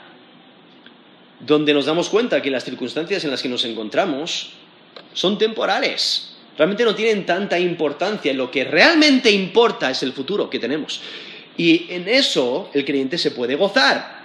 donde 1.41 1.75
nos 1.75 1.87
damos 1.87 2.09
cuenta 2.09 2.41
que 2.41 2.51
las 2.51 2.65
circunstancias 2.65 3.25
en 3.25 3.33
las 3.33 3.43
que 3.43 3.49
nos 3.49 3.65
encontramos 3.65 4.51
son 5.15 5.37
temporales, 5.37 6.37
realmente 6.57 6.85
no 6.85 6.95
tienen 6.95 7.27
tanta 7.27 7.59
importancia, 7.59 8.33
lo 8.33 8.53
que 8.53 8.63
realmente 8.63 9.33
importa 9.33 9.91
es 9.91 10.03
el 10.05 10.13
futuro 10.13 10.49
que 10.49 10.61
tenemos. 10.61 11.01
Y 11.63 11.87
en 11.91 12.09
eso 12.09 12.71
el 12.75 12.85
creyente 12.85 13.17
se 13.17 13.31
puede 13.31 13.55
gozar. 13.55 14.25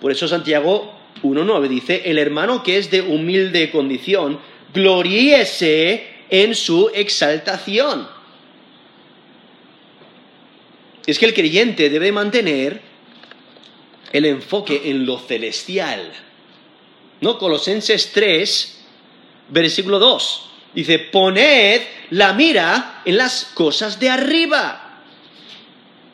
Por 0.00 0.10
eso 0.10 0.26
Santiago 0.26 0.90
1.9 1.22 1.68
dice, 1.68 2.04
el 2.06 2.16
hermano 2.16 2.62
que 2.62 2.78
es 2.78 2.90
de 2.90 3.02
humilde 3.02 3.70
condición, 3.70 4.40
gloríese 4.72 6.06
en 6.30 6.54
su 6.54 6.90
exaltación. 6.94 8.08
Es 11.04 11.18
que 11.18 11.26
el 11.26 11.34
creyente 11.34 11.90
debe 11.90 12.10
mantener 12.12 12.80
el 14.10 14.24
enfoque 14.24 14.84
en 14.86 15.04
lo 15.04 15.18
celestial. 15.18 16.14
¿No? 17.20 17.36
Colosenses 17.36 18.10
3, 18.10 18.84
versículo 19.50 19.98
2. 19.98 20.48
Dice, 20.76 20.98
poned 20.98 21.82
la 22.08 22.32
mira 22.32 23.02
en 23.04 23.18
las 23.18 23.50
cosas 23.52 24.00
de 24.00 24.08
arriba, 24.08 24.91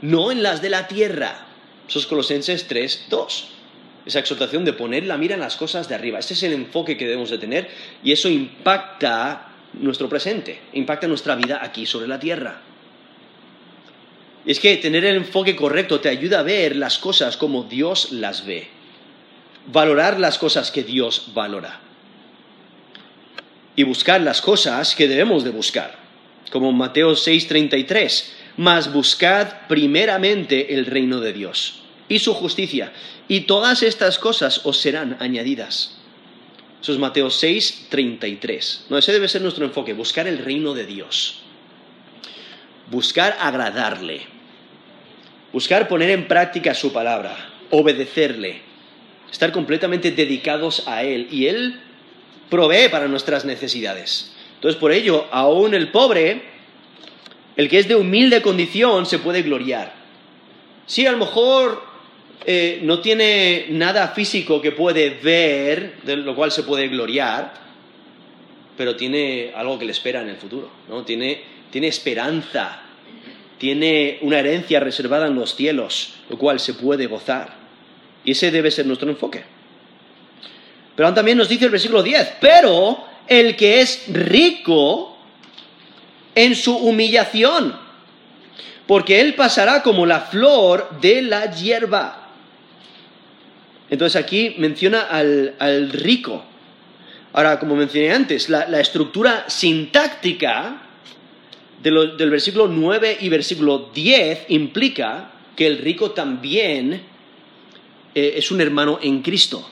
no 0.03 0.31
en 0.31 0.43
las 0.43 0.63
de 0.63 0.71
la 0.71 0.89
tierra. 0.89 1.47
Eso 1.89 1.99
es 1.99 2.07
Colosenses 2.07 2.67
3, 2.67 3.07
2. 3.09 3.49
Esa 4.07 4.21
exhortación 4.21 4.65
de 4.65 4.73
poner 4.73 5.05
la 5.05 5.19
mira 5.19 5.35
en 5.35 5.41
las 5.41 5.57
cosas 5.57 5.89
de 5.89 5.95
arriba. 5.95 6.19
Ese 6.19 6.35
es 6.35 6.43
el 6.43 6.53
enfoque 6.53 6.97
que 6.97 7.07
debemos 7.07 7.31
de 7.31 7.39
tener 7.39 7.69
y 8.03 8.13
eso 8.13 8.29
impacta 8.29 9.49
nuestro 9.75 10.09
presente, 10.09 10.61
impacta 10.73 11.07
nuestra 11.07 11.35
vida 11.35 11.61
aquí 11.63 11.87
sobre 11.87 12.09
la 12.09 12.19
tierra. 12.19 12.63
Es 14.47 14.61
que 14.61 14.77
tener 14.77 15.05
el 15.05 15.17
enfoque 15.17 15.57
correcto 15.57 16.01
te 16.01 16.09
ayuda 16.09 16.41
a 16.41 16.43
ver 16.43 16.77
las 16.77 16.99
cosas 16.99 17.37
como 17.37 17.65
Dios 17.65 18.13
las 18.13 18.47
ve, 18.47 18.69
valorar 19.67 20.19
las 20.19 20.39
cosas 20.39 20.71
que 20.71 20.83
Dios 20.83 21.33
valora 21.35 21.81
y 23.77 23.83
buscar 23.83 24.21
las 24.21 24.41
cosas 24.41 24.95
que 24.95 25.07
debemos 25.07 25.45
de 25.45 25.51
buscar, 25.51 25.97
como 26.51 26.73
Mateo 26.73 27.13
6:33, 27.13 28.25
mas 28.59 28.93
buscad 28.93 29.67
primeramente 29.69 30.75
el 30.75 30.85
reino 30.85 31.21
de 31.21 31.33
Dios 31.33 31.81
y 32.09 32.19
su 32.19 32.35
justicia, 32.35 32.93
y 33.29 33.43
todas 33.43 33.83
estas 33.83 34.19
cosas 34.19 34.63
os 34.65 34.79
serán 34.79 35.17
añadidas. 35.21 35.97
Eso 36.83 36.93
es 36.93 36.99
Mateo 36.99 37.31
6, 37.31 37.87
33. 37.89 38.87
No, 38.91 38.99
ese 38.99 39.13
debe 39.13 39.29
ser 39.29 39.43
nuestro 39.43 39.65
enfoque, 39.65 39.93
buscar 39.93 40.27
el 40.27 40.39
reino 40.39 40.75
de 40.75 40.87
Dios. 40.87 41.43
Buscar 42.91 43.37
agradarle. 43.41 44.23
Buscar 45.53 45.87
poner 45.87 46.11
en 46.11 46.27
práctica 46.27 46.75
su 46.75 46.93
palabra, 46.93 47.37
obedecerle, 47.71 48.63
estar 49.31 49.53
completamente 49.53 50.11
dedicados 50.11 50.87
a 50.87 51.03
Él. 51.05 51.29
Y 51.31 51.47
Él 51.47 51.81
provee 52.49 52.89
para 52.91 53.09
nuestras 53.09 53.45
necesidades. 53.45 54.35
Entonces, 54.55 54.81
por 54.81 54.93
ello, 54.93 55.27
aún 55.31 55.75
el 55.75 55.91
pobre, 55.91 56.58
el 57.59 57.69
que 57.69 57.81
es 57.81 57.89
de 57.89 57.97
humilde 57.97 58.41
condición, 58.41 59.05
se 59.05 59.19
puede 59.19 59.43
gloriar. 59.43 59.93
Sí, 60.87 61.05
a 61.09 61.11
lo 61.11 61.19
mejor 61.19 61.83
eh, 62.47 62.79
no 62.85 63.01
tiene 63.01 63.67
nada 63.71 64.09
físico 64.09 64.63
que 64.63 64.71
puede 64.71 65.11
ver, 65.11 65.97
de 66.05 66.17
lo 66.19 66.37
cual 66.37 66.53
se 66.53 66.63
puede 66.63 66.87
gloriar, 66.87 67.53
pero 68.77 68.95
tiene 68.95 69.51
algo 69.57 69.77
que 69.77 69.87
le 69.87 69.91
espera 69.91 70.23
en 70.23 70.29
el 70.29 70.37
futuro, 70.37 70.71
¿no? 70.89 71.03
Tiene, 71.03 71.43
tiene 71.73 71.89
esperanza, 71.89 72.81
tiene 73.59 74.19
una 74.21 74.39
herencia 74.39 74.79
reservada 74.79 75.27
en 75.27 75.35
los 75.35 75.57
cielos, 75.57 76.15
lo 76.31 76.39
cual 76.39 76.61
se 76.61 76.75
puede 76.75 77.09
gozar. 77.09 77.57
Y 78.25 78.31
ese 78.31 78.53
debe 78.53 78.71
ser 78.71 78.87
nuestro 78.87 79.11
enfoque. 79.11 79.43
Pero 80.95 81.13
también 81.13 81.37
nos 81.37 81.49
dice 81.49 81.65
el 81.65 81.73
versículo 81.73 82.05
10, 82.05 82.35
pero 82.41 83.05
el 83.27 83.57
que 83.57 83.81
es 83.81 84.05
rico 84.13 85.18
en 86.39 86.55
su 86.55 86.77
humillación, 86.77 87.75
porque 88.87 89.21
él 89.21 89.35
pasará 89.35 89.83
como 89.83 90.07
la 90.07 90.21
flor 90.21 91.01
de 91.01 91.21
la 91.23 91.51
hierba. 91.51 92.29
Entonces 93.91 94.23
aquí 94.23 94.55
menciona 94.57 95.01
al, 95.01 95.91
rico. 95.91 96.45
Ahora, 97.33 97.59
como 97.59 97.75
mencioné 97.75 98.13
antes, 98.13 98.49
la, 98.49 98.81
estructura 98.81 99.47
sintáctica 99.49 100.81
del 101.83 102.31
versículo 102.31 102.69
9 102.69 103.19
y 103.21 103.29
versículo 103.29 103.91
10 103.93 104.45
implica 104.51 105.33
que 105.57 105.67
el 105.67 105.79
rico 105.79 106.13
también 106.13 107.03
eh, 108.15 108.35
es 108.37 108.53
un 108.53 108.61
hermano 108.61 109.01
en 109.03 109.23
Cristo. 109.23 109.69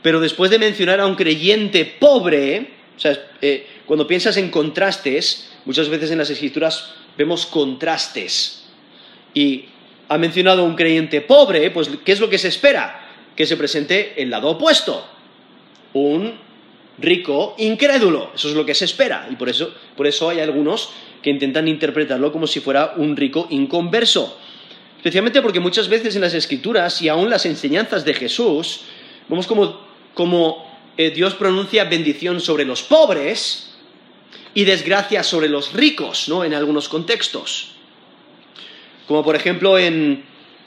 Pero 0.00 0.20
después 0.20 0.48
de 0.48 0.60
mencionar 0.60 1.00
a 1.00 1.06
un 1.06 1.16
creyente 1.16 1.84
pobre, 1.86 2.81
o 2.96 3.00
sea, 3.00 3.30
eh, 3.40 3.66
cuando 3.86 4.06
piensas 4.06 4.36
en 4.36 4.50
contrastes, 4.50 5.50
muchas 5.64 5.88
veces 5.88 6.10
en 6.10 6.18
las 6.18 6.30
escrituras 6.30 6.94
vemos 7.16 7.46
contrastes. 7.46 8.64
Y 9.34 9.66
ha 10.08 10.18
mencionado 10.18 10.64
un 10.64 10.74
creyente 10.74 11.20
pobre, 11.20 11.70
pues 11.70 11.88
¿qué 12.04 12.12
es 12.12 12.20
lo 12.20 12.28
que 12.28 12.38
se 12.38 12.48
espera? 12.48 13.08
Que 13.34 13.46
se 13.46 13.56
presente 13.56 14.20
el 14.22 14.30
lado 14.30 14.50
opuesto. 14.50 15.06
Un 15.94 16.34
rico 16.98 17.54
incrédulo. 17.58 18.32
Eso 18.34 18.48
es 18.48 18.54
lo 18.54 18.66
que 18.66 18.74
se 18.74 18.84
espera. 18.84 19.28
Y 19.30 19.36
por 19.36 19.48
eso, 19.48 19.72
por 19.96 20.06
eso 20.06 20.28
hay 20.28 20.40
algunos 20.40 20.90
que 21.22 21.30
intentan 21.30 21.68
interpretarlo 21.68 22.32
como 22.32 22.46
si 22.46 22.60
fuera 22.60 22.94
un 22.96 23.16
rico 23.16 23.46
inconverso. 23.50 24.38
Especialmente 24.98 25.42
porque 25.42 25.60
muchas 25.60 25.88
veces 25.88 26.14
en 26.14 26.22
las 26.22 26.34
escrituras 26.34 27.00
y 27.02 27.08
aún 27.08 27.30
las 27.30 27.46
enseñanzas 27.46 28.04
de 28.04 28.14
Jesús, 28.14 28.82
vemos 29.28 29.46
como 29.46 29.92
como 30.14 30.71
eh, 30.96 31.10
Dios 31.10 31.34
pronuncia 31.34 31.84
bendición 31.84 32.40
sobre 32.40 32.64
los 32.64 32.82
pobres 32.82 33.70
y 34.54 34.64
desgracia 34.64 35.22
sobre 35.22 35.48
los 35.48 35.72
ricos, 35.72 36.28
¿no? 36.28 36.44
En 36.44 36.54
algunos 36.54 36.88
contextos. 36.88 37.72
Como 39.06 39.24
por 39.24 39.34
ejemplo 39.34 39.78
en, 39.78 40.24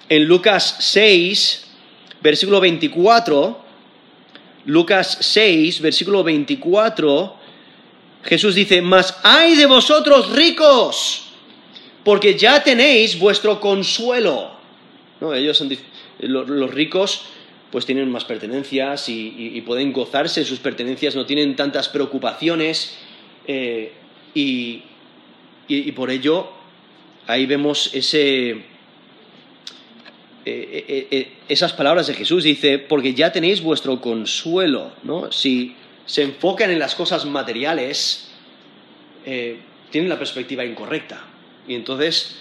en 0.09 0.25
Lucas 0.25 0.77
6, 0.79 1.67
versículo 2.21 2.59
24, 2.59 3.63
Lucas 4.65 5.17
6, 5.21 5.81
versículo 5.81 6.23
24, 6.23 7.37
Jesús 8.23 8.55
dice, 8.55 8.81
mas 8.81 9.19
hay 9.23 9.55
de 9.55 9.67
vosotros 9.67 10.31
ricos, 10.31 11.25
porque 12.03 12.35
ya 12.35 12.63
tenéis 12.63 13.17
vuestro 13.19 13.59
consuelo. 13.59 14.55
¿No? 15.21 15.33
Ellos 15.33 15.57
son, 15.57 15.69
los 16.19 16.71
ricos 16.73 17.25
pues 17.75 17.85
tienen 17.85 18.09
más 18.09 18.23
pertenencias 18.23 19.09
y, 19.09 19.61
pueden 19.65 19.91
gozarse 19.91 20.45
sus 20.45 20.59
pertenencias, 20.59 21.13
no 21.13 21.25
tienen 21.25 21.57
tantas 21.57 21.89
preocupaciones 21.89 22.95
eh, 23.45 23.91
y, 24.33 24.81
por 25.91 26.09
ello 26.09 26.51
ahí 27.27 27.45
vemos 27.45 27.93
ese, 27.93 28.51
eh, 28.51 28.61
eh, 30.45 31.31
esas 31.49 31.73
palabras 31.73 32.07
de 32.07 32.13
Jesús, 32.13 32.45
dice, 32.45 32.79
porque 32.79 33.13
ya 33.13 33.33
tenéis 33.33 33.61
vuestro 33.61 33.99
consuelo, 33.99 34.93
¿no? 35.03 35.29
Si 35.33 35.75
se 36.05 36.21
enfocan 36.23 36.71
en 36.71 36.79
las 36.79 36.95
cosas 36.95 37.25
materiales, 37.25 38.31
tienen 39.91 40.07
la 40.07 40.17
perspectiva 40.17 40.63
incorrecta. 40.63 41.25
Y 41.67 41.75
entonces, 41.75 42.37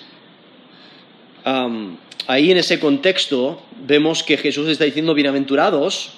ahí 1.44 2.50
en 2.50 2.56
ese 2.56 2.80
contexto 2.80 3.62
vemos 3.86 4.22
que 4.22 4.36
Jesús 4.36 4.68
está 4.68 4.84
diciendo 4.84 5.14
bienaventurados 5.14 6.12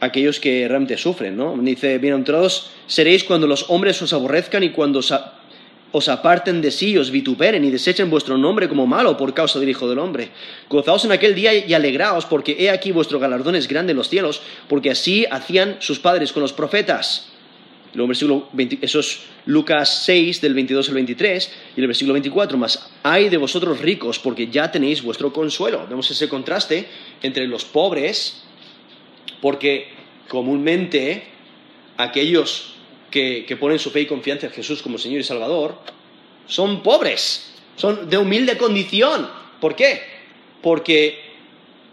aquellos 0.00 0.40
que 0.40 0.66
realmente 0.66 0.96
sufren, 0.96 1.36
¿no? 1.36 1.56
Dice, 1.60 1.98
bienaventurados 1.98 2.70
seréis 2.86 3.22
cuando 3.24 3.46
los 3.46 3.68
hombres 3.68 4.00
os 4.02 4.12
aborrezcan 4.12 4.62
y 4.62 4.70
cuando 4.70 5.00
os, 5.92 6.08
aparten 6.08 6.62
de 6.62 6.70
sí, 6.70 6.96
os 6.96 7.10
vituperen 7.10 7.64
y 7.64 7.70
desechen 7.70 8.08
vuestro 8.08 8.38
nombre 8.38 8.68
como 8.68 8.86
malo 8.86 9.16
por 9.16 9.34
causa 9.34 9.60
del 9.60 9.68
Hijo 9.68 9.88
del 9.88 9.98
Hombre. 9.98 10.30
Gozaos 10.68 11.04
en 11.04 11.12
aquel 11.12 11.34
día 11.34 11.54
y 11.54 11.74
alegraos, 11.74 12.24
porque 12.24 12.56
he 12.58 12.70
aquí 12.70 12.92
vuestro 12.92 13.18
galardón 13.18 13.54
es 13.56 13.68
grande 13.68 13.90
en 13.90 13.98
los 13.98 14.08
cielos, 14.08 14.40
porque 14.68 14.90
así 14.90 15.26
hacían 15.30 15.76
sus 15.80 15.98
padres 15.98 16.32
con 16.32 16.42
los 16.42 16.54
profetas. 16.54 17.29
Versículo 17.92 18.48
es 18.56 19.20
Lucas 19.46 20.04
6, 20.04 20.40
del 20.40 20.54
22 20.54 20.88
al 20.88 20.94
23, 20.94 21.52
y 21.76 21.80
el 21.80 21.86
versículo 21.88 22.12
24, 22.14 22.56
más 22.56 22.90
hay 23.02 23.28
de 23.28 23.36
vosotros 23.36 23.80
ricos, 23.80 24.18
porque 24.18 24.46
ya 24.46 24.70
tenéis 24.70 25.02
vuestro 25.02 25.32
consuelo. 25.32 25.86
Vemos 25.88 26.10
ese 26.10 26.28
contraste 26.28 26.86
entre 27.22 27.48
los 27.48 27.64
pobres, 27.64 28.44
porque 29.40 29.88
comúnmente 30.28 31.24
aquellos 31.96 32.74
que, 33.10 33.56
ponen 33.58 33.78
su 33.78 33.90
fe 33.90 34.02
y 34.02 34.06
confianza 34.06 34.46
en 34.46 34.52
Jesús 34.52 34.82
como 34.82 34.96
Señor 34.96 35.20
y 35.20 35.24
Salvador 35.24 35.78
son 36.46 36.82
pobres, 36.82 37.54
son 37.76 38.08
de 38.08 38.18
humilde 38.18 38.56
condición. 38.56 39.28
¿Por 39.60 39.74
qué? 39.74 40.02
Porque 40.62 41.20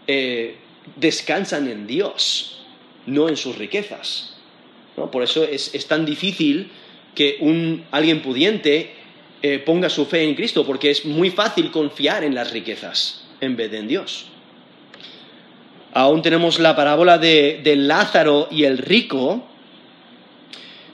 eh, 0.06 0.56
descansan 0.96 1.68
en 1.68 1.86
Dios, 1.86 2.64
no 3.06 3.28
en 3.28 3.36
sus 3.36 3.58
riquezas. 3.58 4.37
Por 5.06 5.22
eso 5.22 5.44
es, 5.44 5.86
tan 5.86 6.04
difícil 6.04 6.70
que 7.14 7.38
un, 7.40 7.84
alguien 7.90 8.22
pudiente 8.22 8.92
eh, 9.42 9.58
ponga 9.58 9.88
su 9.88 10.06
fe 10.06 10.24
en 10.24 10.34
Cristo, 10.34 10.66
porque 10.66 10.90
es 10.90 11.04
muy 11.04 11.30
fácil 11.30 11.70
confiar 11.70 12.24
en 12.24 12.34
las 12.34 12.50
riquezas 12.52 13.24
en 13.40 13.56
vez 13.56 13.70
de 13.70 13.78
en 13.78 13.88
Dios. 13.88 14.26
Aún 15.92 16.22
tenemos 16.22 16.58
la 16.58 16.76
parábola 16.76 17.18
de, 17.18 17.74
Lázaro 17.76 18.48
y 18.50 18.64
el 18.64 18.78
rico. 18.78 19.46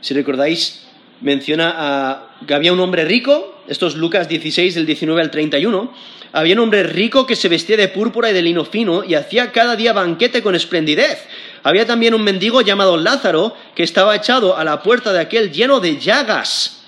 Si 0.00 0.14
recordáis, 0.14 0.86
menciona 1.20 2.28
que 2.46 2.54
había 2.54 2.72
un 2.72 2.80
hombre 2.80 3.04
rico, 3.04 3.62
esto 3.68 3.86
es 3.86 3.96
Lucas 3.96 4.28
16, 4.28 4.74
del 4.74 4.86
19 4.86 5.20
al 5.20 5.30
31. 5.30 5.92
Había 6.32 6.54
un 6.54 6.60
hombre 6.60 6.82
rico 6.84 7.26
que 7.26 7.36
se 7.36 7.48
vestía 7.48 7.76
de 7.76 7.88
púrpura 7.88 8.30
y 8.30 8.34
de 8.34 8.42
lino 8.42 8.64
fino 8.64 9.04
y 9.04 9.14
hacía 9.14 9.52
cada 9.52 9.76
día 9.76 9.92
banquete 9.92 10.42
con 10.42 10.54
esplendidez. 10.54 11.26
Había 11.64 11.87
también 11.87 12.12
un 12.12 12.22
mendigo 12.22 12.61
llamado 12.61 12.98
Lázaro 12.98 13.57
que 13.74 13.83
estaba 13.83 14.14
echado 14.14 14.57
a 14.57 14.64
la 14.64 14.83
puerta 14.83 15.14
de 15.14 15.20
aquel 15.20 15.50
lleno 15.50 15.81
de 15.81 15.98
llagas 15.98 16.85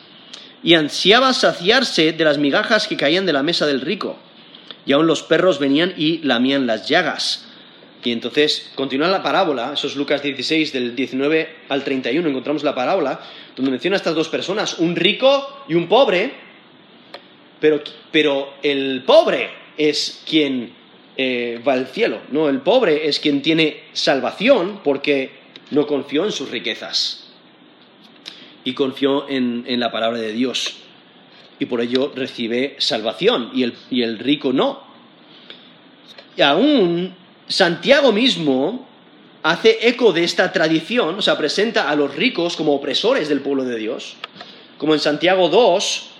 y 0.62 0.74
ansiaba 0.74 1.32
saciarse 1.32 2.12
de 2.12 2.24
las 2.24 2.36
migajas 2.36 2.86
que 2.86 2.96
caían 2.96 3.24
de 3.24 3.32
la 3.32 3.42
mesa 3.42 3.66
del 3.66 3.80
rico. 3.80 4.18
Y 4.84 4.92
aún 4.92 5.06
los 5.06 5.22
perros 5.22 5.58
venían 5.58 5.94
y 5.96 6.18
lamían 6.18 6.66
las 6.66 6.88
llagas. 6.88 7.46
Y 8.04 8.12
entonces 8.12 8.70
continúa 8.74 9.08
la 9.08 9.22
parábola, 9.22 9.72
eso 9.72 9.86
es 9.86 9.96
Lucas 9.96 10.22
16, 10.22 10.72
del 10.72 10.94
19 10.94 11.56
al 11.70 11.82
31, 11.82 12.28
encontramos 12.28 12.62
la 12.62 12.74
parábola, 12.74 13.20
donde 13.56 13.72
menciona 13.72 13.96
a 13.96 13.98
estas 13.98 14.14
dos 14.14 14.28
personas, 14.28 14.78
un 14.78 14.94
rico 14.94 15.64
y 15.68 15.74
un 15.74 15.88
pobre, 15.88 16.32
pero, 17.58 17.82
pero 18.12 18.52
el 18.62 19.02
pobre 19.04 19.50
es 19.76 20.22
quien 20.28 20.72
eh, 21.16 21.60
va 21.66 21.74
al 21.74 21.86
cielo. 21.86 22.20
No, 22.30 22.48
el 22.48 22.60
pobre 22.60 23.08
es 23.08 23.20
quien 23.20 23.42
tiene 23.42 23.84
salvación 23.92 24.80
porque 24.84 25.30
no 25.70 25.86
confió 25.86 26.24
en 26.24 26.32
sus 26.32 26.50
riquezas 26.50 27.26
y 28.64 28.74
confió 28.74 29.28
en, 29.28 29.64
la 29.80 29.90
palabra 29.90 30.18
de 30.18 30.32
Dios. 30.32 30.78
Y 31.58 31.66
por 31.66 31.80
ello 31.80 32.12
recibe 32.14 32.76
salvación 32.78 33.50
y 33.54 33.62
el, 33.62 33.74
y 33.90 34.02
el 34.02 34.18
rico 34.18 34.52
no. 34.52 34.82
Y 36.36 36.42
aún 36.42 37.14
Santiago 37.48 38.12
mismo 38.12 38.86
hace 39.42 39.88
eco 39.88 40.12
de 40.12 40.24
esta 40.24 40.52
tradición, 40.52 41.14
o 41.14 41.22
sea, 41.22 41.38
presenta 41.38 41.88
a 41.88 41.94
los 41.96 42.14
ricos 42.16 42.56
como 42.56 42.74
opresores 42.74 43.28
del 43.28 43.40
pueblo 43.40 43.64
de 43.64 43.78
Dios. 43.78 44.16
Como 44.76 44.92
en 44.92 45.00
Santiago 45.00 45.48
2, 45.48 46.10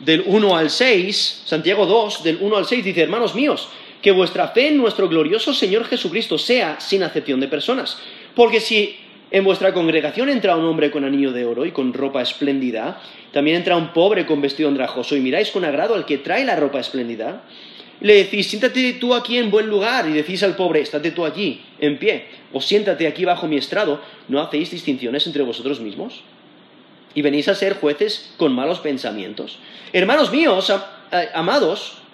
del 0.00 0.24
1 0.26 0.56
al 0.56 0.70
6, 0.70 1.42
Santiago 1.44 1.86
2, 1.86 2.24
del 2.24 2.38
1 2.40 2.56
al 2.56 2.66
6 2.66 2.84
dice, 2.84 3.02
hermanos 3.02 3.34
míos, 3.34 3.68
que 4.06 4.12
vuestra 4.12 4.46
fe 4.46 4.68
en 4.68 4.76
nuestro 4.76 5.08
glorioso 5.08 5.52
Señor 5.52 5.84
Jesucristo 5.84 6.38
sea 6.38 6.78
sin 6.78 7.02
acepción 7.02 7.40
de 7.40 7.48
personas. 7.48 7.98
Porque 8.36 8.60
si 8.60 8.94
en 9.32 9.42
vuestra 9.42 9.74
congregación 9.74 10.28
entra 10.28 10.54
un 10.54 10.64
hombre 10.64 10.92
con 10.92 11.04
anillo 11.04 11.32
de 11.32 11.44
oro 11.44 11.66
y 11.66 11.72
con 11.72 11.92
ropa 11.92 12.22
espléndida, 12.22 13.02
también 13.32 13.56
entra 13.56 13.76
un 13.76 13.92
pobre 13.92 14.24
con 14.24 14.40
vestido 14.40 14.68
andrajoso 14.68 15.16
y 15.16 15.20
miráis 15.20 15.50
con 15.50 15.64
agrado 15.64 15.96
al 15.96 16.06
que 16.06 16.18
trae 16.18 16.44
la 16.44 16.54
ropa 16.54 16.78
espléndida, 16.78 17.42
le 18.00 18.14
decís, 18.14 18.46
siéntate 18.46 18.92
tú 18.92 19.12
aquí 19.12 19.38
en 19.38 19.50
buen 19.50 19.66
lugar, 19.66 20.06
y 20.06 20.12
decís 20.12 20.44
al 20.44 20.54
pobre, 20.54 20.82
estate 20.82 21.10
tú 21.10 21.24
allí, 21.24 21.62
en 21.80 21.98
pie, 21.98 22.26
o 22.52 22.60
siéntate 22.60 23.08
aquí 23.08 23.24
bajo 23.24 23.48
mi 23.48 23.56
estrado, 23.56 24.00
¿no 24.28 24.40
hacéis 24.40 24.70
distinciones 24.70 25.26
entre 25.26 25.42
vosotros 25.42 25.80
mismos? 25.80 26.22
Y 27.12 27.22
venís 27.22 27.48
a 27.48 27.56
ser 27.56 27.74
jueces 27.74 28.32
con 28.36 28.52
malos 28.52 28.78
pensamientos. 28.78 29.58
Hermanos 29.92 30.30
míos, 30.30 30.72
amados, 31.34 32.05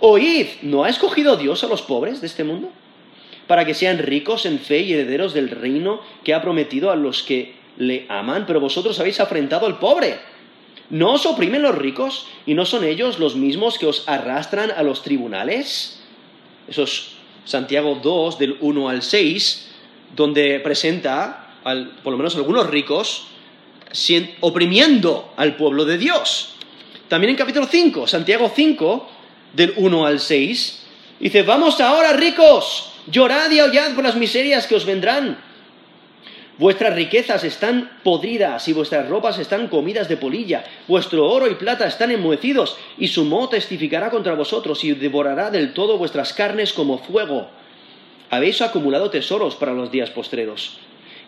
Oíd, 0.00 0.46
¿no 0.62 0.84
ha 0.84 0.88
escogido 0.88 1.36
Dios 1.36 1.64
a 1.64 1.68
los 1.68 1.82
pobres 1.82 2.20
de 2.20 2.26
este 2.26 2.44
mundo? 2.44 2.70
Para 3.46 3.64
que 3.64 3.74
sean 3.74 3.98
ricos 3.98 4.44
en 4.44 4.58
fe 4.58 4.80
y 4.80 4.92
herederos 4.92 5.32
del 5.32 5.50
reino 5.50 6.00
que 6.24 6.34
ha 6.34 6.42
prometido 6.42 6.90
a 6.90 6.96
los 6.96 7.22
que 7.22 7.54
le 7.78 8.06
aman, 8.08 8.44
pero 8.46 8.60
vosotros 8.60 8.98
habéis 9.00 9.20
afrentado 9.20 9.66
al 9.66 9.78
pobre. 9.78 10.18
¿No 10.90 11.14
os 11.14 11.26
oprimen 11.26 11.62
los 11.62 11.74
ricos 11.74 12.26
y 12.46 12.54
no 12.54 12.64
son 12.64 12.84
ellos 12.84 13.18
los 13.18 13.36
mismos 13.36 13.78
que 13.78 13.86
os 13.86 14.08
arrastran 14.08 14.70
a 14.70 14.82
los 14.82 15.02
tribunales? 15.02 16.00
Eso 16.68 16.84
es 16.84 17.08
Santiago 17.44 17.98
2, 18.02 18.38
del 18.38 18.56
1 18.60 18.88
al 18.88 19.02
6, 19.02 19.68
donde 20.14 20.60
presenta, 20.60 21.54
por 22.02 22.12
lo 22.12 22.18
menos 22.18 22.36
algunos 22.36 22.68
ricos, 22.68 23.28
oprimiendo 24.40 25.32
al 25.36 25.56
pueblo 25.56 25.84
de 25.84 25.98
Dios. 25.98 26.54
También 27.08 27.30
en 27.30 27.36
capítulo 27.36 27.66
5, 27.66 28.06
Santiago 28.06 28.50
5, 28.54 29.10
del 29.56 29.72
1 29.76 30.06
al 30.06 30.20
6, 30.20 30.82
dice, 31.18 31.42
vamos 31.42 31.80
ahora 31.80 32.12
ricos, 32.12 32.92
llorad 33.10 33.50
y 33.50 33.58
aullad 33.58 33.94
por 33.94 34.04
las 34.04 34.16
miserias 34.16 34.66
que 34.66 34.76
os 34.76 34.84
vendrán. 34.84 35.38
Vuestras 36.58 36.94
riquezas 36.94 37.44
están 37.44 37.98
podridas 38.02 38.66
y 38.68 38.72
vuestras 38.72 39.08
ropas 39.08 39.38
están 39.38 39.68
comidas 39.68 40.08
de 40.08 40.16
polilla. 40.16 40.64
Vuestro 40.88 41.26
oro 41.28 41.50
y 41.50 41.54
plata 41.54 41.86
están 41.86 42.10
enmohecidos 42.10 42.78
y 42.96 43.08
su 43.08 43.24
moho 43.24 43.50
testificará 43.50 44.08
contra 44.10 44.34
vosotros 44.34 44.82
y 44.84 44.92
devorará 44.92 45.50
del 45.50 45.74
todo 45.74 45.98
vuestras 45.98 46.32
carnes 46.32 46.72
como 46.72 46.98
fuego. 46.98 47.48
Habéis 48.30 48.62
acumulado 48.62 49.10
tesoros 49.10 49.54
para 49.54 49.74
los 49.74 49.90
días 49.90 50.10
postreros. 50.10 50.78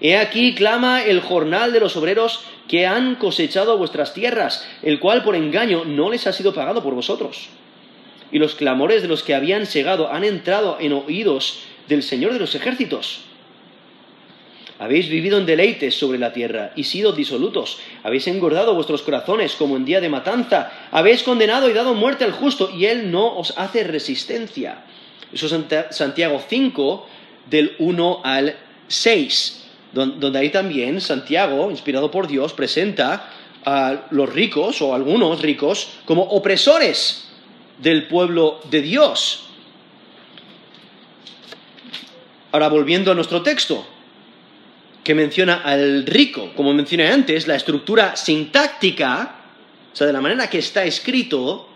He 0.00 0.16
aquí 0.16 0.54
clama 0.54 1.02
el 1.02 1.20
jornal 1.20 1.72
de 1.72 1.80
los 1.80 1.96
obreros 1.96 2.40
que 2.66 2.86
han 2.86 3.16
cosechado 3.16 3.76
vuestras 3.76 4.14
tierras, 4.14 4.66
el 4.82 4.98
cual 4.98 5.24
por 5.24 5.36
engaño 5.36 5.84
no 5.84 6.08
les 6.08 6.26
ha 6.26 6.32
sido 6.32 6.54
pagado 6.54 6.82
por 6.82 6.94
vosotros. 6.94 7.50
Y 8.30 8.38
los 8.38 8.54
clamores 8.54 9.02
de 9.02 9.08
los 9.08 9.22
que 9.22 9.34
habían 9.34 9.66
segado 9.66 10.12
han 10.12 10.24
entrado 10.24 10.76
en 10.80 10.92
oídos 10.92 11.60
del 11.88 12.02
Señor 12.02 12.32
de 12.32 12.40
los 12.40 12.54
ejércitos. 12.54 13.22
Habéis 14.78 15.08
vivido 15.08 15.38
en 15.38 15.46
deleites 15.46 15.94
sobre 15.94 16.18
la 16.18 16.32
tierra 16.32 16.72
y 16.76 16.84
sido 16.84 17.12
disolutos. 17.12 17.78
Habéis 18.04 18.28
engordado 18.28 18.74
vuestros 18.74 19.02
corazones 19.02 19.54
como 19.54 19.76
en 19.76 19.84
día 19.84 20.00
de 20.00 20.08
matanza. 20.08 20.70
Habéis 20.92 21.22
condenado 21.24 21.68
y 21.68 21.72
dado 21.72 21.94
muerte 21.94 22.24
al 22.24 22.32
justo 22.32 22.70
y 22.70 22.84
él 22.84 23.10
no 23.10 23.38
os 23.38 23.54
hace 23.56 23.82
resistencia. 23.82 24.84
Eso 25.32 25.46
es 25.46 25.96
Santiago 25.96 26.40
5, 26.48 27.08
del 27.50 27.74
1 27.78 28.20
al 28.24 28.56
6 28.86 29.58
donde 29.92 30.38
ahí 30.38 30.50
también 30.50 31.00
Santiago, 31.00 31.70
inspirado 31.70 32.10
por 32.10 32.26
Dios, 32.26 32.52
presenta 32.52 33.30
a 33.64 34.06
los 34.10 34.32
ricos 34.32 34.82
o 34.82 34.94
algunos 34.94 35.40
ricos 35.40 35.88
como 36.04 36.22
opresores 36.22 37.27
del 37.78 38.06
pueblo 38.06 38.60
de 38.70 38.82
Dios. 38.82 39.48
Ahora 42.52 42.68
volviendo 42.68 43.12
a 43.12 43.14
nuestro 43.14 43.42
texto, 43.42 43.86
que 45.04 45.14
menciona 45.14 45.62
al 45.64 46.04
rico, 46.06 46.52
como 46.54 46.74
mencioné 46.74 47.08
antes, 47.08 47.46
la 47.46 47.56
estructura 47.56 48.16
sintáctica, 48.16 49.36
o 49.92 49.96
sea, 49.96 50.06
de 50.06 50.12
la 50.12 50.20
manera 50.20 50.50
que 50.50 50.58
está 50.58 50.84
escrito, 50.84 51.68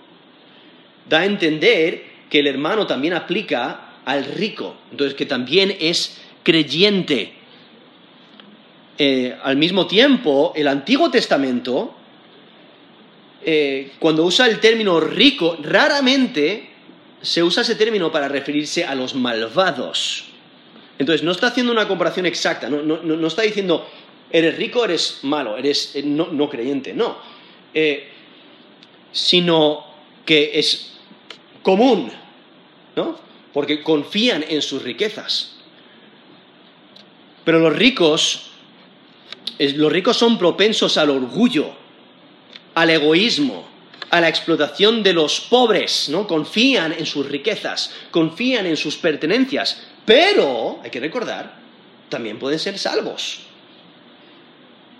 da 1.08 1.20
a 1.20 1.24
entender 1.24 2.04
que 2.28 2.40
el 2.40 2.46
hermano 2.46 2.86
también 2.86 3.14
aplica 3.14 3.92
al 4.04 4.24
rico, 4.24 4.76
entonces 4.90 5.14
que 5.14 5.26
también 5.26 5.74
es 5.80 6.20
creyente. 6.42 7.34
Eh, 8.98 9.36
al 9.42 9.56
mismo 9.56 9.86
tiempo, 9.86 10.52
el 10.54 10.68
Antiguo 10.68 11.10
Testamento, 11.10 11.94
eh, 13.44 13.92
cuando 13.98 14.24
usa 14.24 14.46
el 14.46 14.60
término 14.60 15.00
rico, 15.00 15.56
raramente 15.62 16.70
se 17.20 17.42
usa 17.42 17.62
ese 17.62 17.74
término 17.74 18.10
para 18.10 18.28
referirse 18.28 18.84
a 18.84 18.94
los 18.94 19.14
malvados. 19.14 20.24
Entonces, 20.98 21.22
no 21.22 21.32
está 21.32 21.48
haciendo 21.48 21.72
una 21.72 21.88
comparación 21.88 22.26
exacta, 22.26 22.68
no, 22.68 23.26
está 23.26 23.42
diciendo, 23.42 23.88
eres 24.30 24.56
rico, 24.56 24.84
eres 24.84 25.20
malo, 25.22 25.56
eres 25.56 25.96
eh, 25.96 26.02
no, 26.02 26.48
creyente, 26.48 26.92
no. 26.92 27.18
sino 29.12 29.86
que 30.24 30.58
es 30.58 30.94
común, 31.62 32.12
¿no? 32.96 33.18
Porque 33.52 33.82
confían 33.82 34.44
en 34.48 34.62
sus 34.62 34.82
riquezas. 34.82 35.56
Pero 37.44 37.58
los 37.58 37.74
ricos 37.74 38.52
los 39.58 39.92
ricos 39.92 40.16
son 40.16 40.38
propensos 40.38 40.96
al 40.96 41.10
orgullo, 41.10 41.72
al 42.74 42.90
egoísmo, 42.90 43.66
a 44.10 44.20
la 44.20 44.28
explotación 44.28 45.02
de 45.02 45.12
los 45.12 45.40
pobres, 45.40 46.08
¿no? 46.08 46.26
Confían 46.26 46.92
en 46.92 47.06
sus 47.06 47.26
riquezas, 47.26 47.92
confían 48.10 48.66
en 48.66 48.76
sus 48.76 48.96
pertenencias, 48.96 49.82
pero, 50.04 50.80
hay 50.82 50.90
que 50.90 51.00
recordar, 51.00 51.58
también 52.08 52.38
pueden 52.38 52.58
ser 52.58 52.78
salvos. 52.78 53.40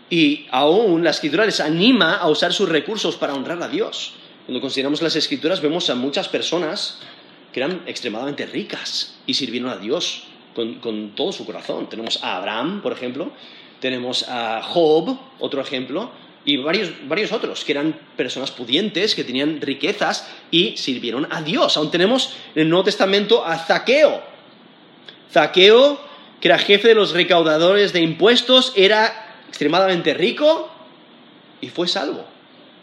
Y 0.09 0.47
aún 0.51 1.05
la 1.05 1.11
escritura 1.11 1.45
les 1.45 1.61
anima 1.61 2.17
a 2.17 2.29
usar 2.29 2.53
sus 2.53 2.69
recursos 2.69 3.17
para 3.17 3.35
honrar 3.35 3.63
a 3.63 3.69
Dios. 3.69 4.15
Cuando 4.47 4.61
consideramos 4.61 5.03
las 5.03 5.17
escrituras 5.17 5.61
vemos 5.61 5.89
a 5.91 5.95
muchas 5.95 6.29
personas 6.29 6.99
que 7.53 7.61
eran 7.61 7.83
extremadamente 7.87 8.47
ricas 8.47 9.19
y 9.27 9.35
sirvieron 9.35 9.71
a 9.71 9.77
Dios 9.77 10.25
con, 10.55 10.77
con 10.77 11.15
todo 11.15 11.33
su 11.33 11.47
corazón. 11.47 11.89
Tenemos 11.89 12.23
a 12.23 12.37
Abraham, 12.37 12.83
por 12.83 12.93
ejemplo, 12.93 13.33
tenemos 13.81 14.27
a 14.29 14.63
Job, 14.63 15.19
otro 15.41 15.61
ejemplo, 15.61 16.11
y 16.45 16.57
varios, 16.57 17.33
otros, 17.33 17.65
que 17.65 17.73
eran 17.73 17.99
personas 18.17 18.51
pudientes, 18.51 19.15
que 19.15 19.23
tenían 19.23 19.61
riquezas 19.61 20.29
y 20.51 20.77
sirvieron 20.77 21.29
a 21.31 21.43
Dios. 21.43 21.77
Aún 21.77 21.91
tenemos 21.91 22.35
en 22.55 22.63
el 22.63 22.69
Nuevo 22.69 22.85
Testamento 22.85 23.47
a 23.47 23.59
Zaqueo. 23.59 24.23
Zaqueo, 25.31 26.01
que 26.41 26.49
era 26.49 26.59
jefe 26.59 26.89
de 26.89 26.95
los 26.95 27.13
recaudadores 27.13 27.93
de 27.93 28.01
impuestos, 28.01 28.73
era 28.75 29.37
extremadamente 29.49 30.15
rico 30.15 30.71
y 31.61 31.69
fue 31.69 31.87
salvo. 31.87 32.25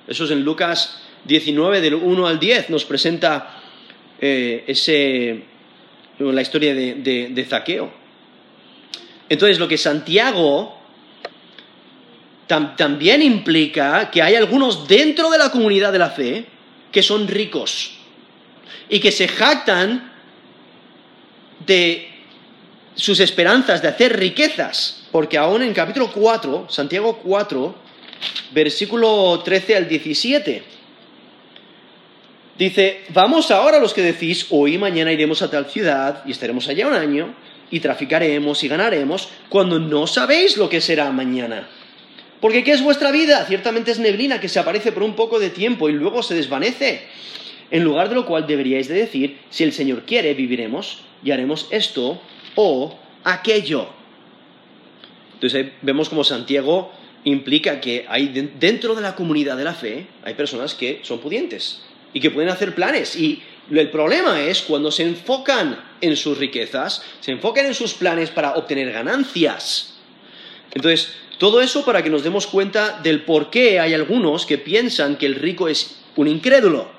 Eso 0.07 0.23
es 0.23 0.31
en 0.31 0.43
Lucas 0.43 1.01
19, 1.25 1.81
del 1.81 1.95
1 1.95 2.27
al 2.27 2.39
10, 2.39 2.69
nos 2.69 2.85
presenta 2.85 3.61
eh, 4.21 4.63
ese, 4.67 5.43
la 6.17 6.41
historia 6.41 6.73
de, 6.73 6.95
de 6.95 7.45
Zaqueo. 7.45 7.91
Entonces, 9.27 9.59
lo 9.59 9.67
que 9.67 9.77
Santiago 9.77 10.78
también 12.49 13.21
implica 13.21 14.09
que 14.09 14.23
hay 14.23 14.33
algunos 14.33 14.87
dentro 14.87 15.29
de 15.29 15.37
la 15.37 15.51
comunidad 15.51 15.91
de 15.91 15.99
la 15.99 16.09
fe 16.09 16.45
que 16.91 17.03
son 17.03 17.27
ricos 17.27 17.91
y 18.89 18.99
que 18.99 19.11
se 19.11 19.27
jactan 19.27 20.11
de 21.63 22.09
sus 22.95 23.19
esperanzas 23.19 23.83
de 23.83 23.87
hacer 23.87 24.17
riquezas, 24.17 25.05
porque 25.11 25.37
aún 25.37 25.61
en 25.61 25.73
capítulo 25.73 26.11
4, 26.11 26.65
Santiago 26.69 27.19
4, 27.23 27.75
versículo 28.51 29.39
13 29.45 29.75
al 29.75 29.87
17, 29.87 30.63
dice, 32.57 33.03
vamos 33.09 33.51
ahora 33.51 33.79
los 33.79 33.93
que 33.93 34.01
decís, 34.01 34.47
hoy 34.49 34.73
y 34.73 34.77
mañana 34.79 35.11
iremos 35.11 35.43
a 35.43 35.51
tal 35.51 35.67
ciudad 35.67 36.23
y 36.25 36.31
estaremos 36.31 36.67
allá 36.67 36.87
un 36.87 36.95
año 36.95 37.35
y 37.69 37.79
traficaremos 37.79 38.63
y 38.63 38.67
ganaremos, 38.67 39.29
cuando 39.49 39.77
no 39.77 40.07
sabéis 40.07 40.57
lo 40.57 40.67
que 40.67 40.81
será 40.81 41.11
mañana 41.11 41.69
porque 42.41 42.63
¿qué 42.63 42.71
es 42.71 42.81
vuestra 42.81 43.11
vida? 43.11 43.45
Ciertamente 43.45 43.91
es 43.91 43.99
neblina 43.99 44.39
que 44.39 44.47
se 44.47 44.59
aparece 44.59 44.91
por 44.91 45.03
un 45.03 45.15
poco 45.15 45.39
de 45.39 45.49
tiempo 45.49 45.89
y 45.89 45.93
luego 45.93 46.23
se 46.23 46.35
desvanece. 46.35 47.03
En 47.71 47.83
lugar 47.83 48.09
de 48.09 48.15
lo 48.15 48.25
cual 48.25 48.47
deberíais 48.47 48.87
de 48.87 48.95
decir, 48.95 49.39
si 49.49 49.63
el 49.63 49.73
Señor 49.73 50.03
quiere, 50.03 50.33
viviremos 50.33 51.01
y 51.23 51.31
haremos 51.31 51.67
esto 51.71 52.21
o 52.55 52.97
aquello. 53.23 53.89
Entonces 55.35 55.67
vemos 55.81 56.09
como 56.09 56.23
Santiago 56.23 56.91
implica 57.25 57.81
que 57.81 58.05
hay 58.07 58.29
dentro 58.59 58.95
de 58.95 59.01
la 59.01 59.15
comunidad 59.15 59.57
de 59.57 59.65
la 59.65 59.73
fe 59.73 60.07
hay 60.23 60.35
personas 60.35 60.73
que 60.73 61.01
son 61.03 61.19
pudientes 61.19 61.81
y 62.13 62.21
que 62.21 62.31
pueden 62.31 62.49
hacer 62.49 62.73
planes 62.73 63.15
y 63.15 63.43
el 63.71 63.91
problema 63.91 64.41
es 64.41 64.61
cuando 64.61 64.89
se 64.89 65.03
enfocan 65.03 65.79
en 66.01 66.15
sus 66.15 66.37
riquezas, 66.37 67.03
se 67.19 67.31
enfocan 67.31 67.67
en 67.67 67.75
sus 67.75 67.93
planes 67.93 68.31
para 68.31 68.55
obtener 68.55 68.91
ganancias. 68.91 69.95
Entonces, 70.73 71.13
todo 71.39 71.61
eso 71.61 71.85
para 71.85 72.03
que 72.03 72.09
nos 72.09 72.23
demos 72.23 72.45
cuenta 72.47 72.99
del 73.01 73.23
por 73.23 73.49
qué 73.49 73.79
hay 73.79 73.93
algunos 73.93 74.45
que 74.45 74.57
piensan 74.57 75.15
que 75.15 75.25
el 75.25 75.35
rico 75.35 75.69
es 75.69 76.01
un 76.17 76.27
incrédulo. 76.27 76.89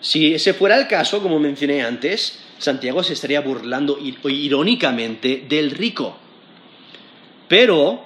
Si 0.00 0.34
ese 0.34 0.54
fuera 0.54 0.78
el 0.78 0.88
caso, 0.88 1.22
como 1.22 1.38
mencioné 1.38 1.82
antes, 1.82 2.40
Santiago 2.56 3.02
se 3.02 3.12
estaría 3.12 3.42
burlando 3.42 3.98
irónicamente 4.00 5.44
del 5.46 5.70
rico. 5.70 6.16
Pero 7.46 8.02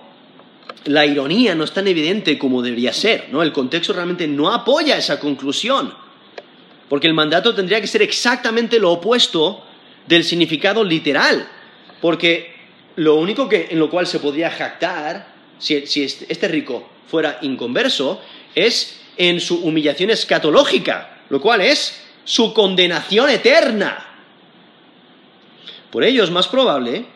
la 0.86 1.06
ironía 1.06 1.54
no 1.54 1.62
es 1.62 1.72
tan 1.72 1.86
evidente 1.86 2.36
como 2.36 2.60
debería 2.60 2.92
ser, 2.92 3.28
¿no? 3.30 3.42
El 3.44 3.52
contexto 3.52 3.92
realmente 3.92 4.26
no 4.26 4.52
apoya 4.52 4.96
esa 4.96 5.20
conclusión. 5.20 5.94
Porque 6.88 7.06
el 7.06 7.14
mandato 7.14 7.54
tendría 7.54 7.80
que 7.80 7.86
ser 7.86 8.02
exactamente 8.02 8.80
lo 8.80 8.90
opuesto 8.90 9.64
del 10.08 10.24
significado 10.24 10.82
literal. 10.82 11.48
Porque 12.00 12.53
lo 12.96 13.16
único 13.16 13.48
que, 13.48 13.68
en 13.70 13.78
lo 13.78 13.90
cual 13.90 14.06
se 14.06 14.20
podría 14.20 14.50
jactar, 14.50 15.34
si, 15.58 15.76
este, 15.76 16.48
rico 16.48 16.88
fuera 17.08 17.38
inconverso, 17.42 18.20
es 18.54 19.00
en 19.16 19.40
su 19.40 19.64
humillación 19.64 20.10
escatológica, 20.10 21.22
lo 21.30 21.40
cual 21.40 21.60
es 21.60 22.02
su 22.24 22.52
condenación 22.54 23.30
eterna. 23.30 24.06
Por 25.90 26.04
ello 26.04 26.24
es 26.24 26.30
más 26.30 26.48
probable 26.48 27.06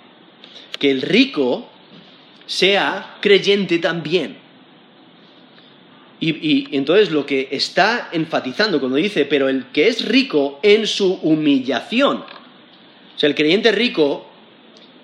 que 0.78 0.90
el 0.90 1.02
rico 1.02 1.68
sea 2.46 3.16
creyente 3.20 3.78
también. 3.78 4.38
Y, 6.20 6.76
entonces 6.76 7.12
lo 7.12 7.24
que 7.24 7.48
está 7.52 8.08
enfatizando 8.10 8.80
cuando 8.80 8.96
dice, 8.96 9.24
pero 9.24 9.48
el 9.48 9.66
que 9.66 9.86
es 9.86 10.04
rico 10.04 10.58
en 10.62 10.86
su 10.86 11.14
humillación. 11.14 12.18
O 12.18 13.18
sea, 13.18 13.28
el 13.28 13.36
creyente 13.36 13.70
rico 13.70 14.27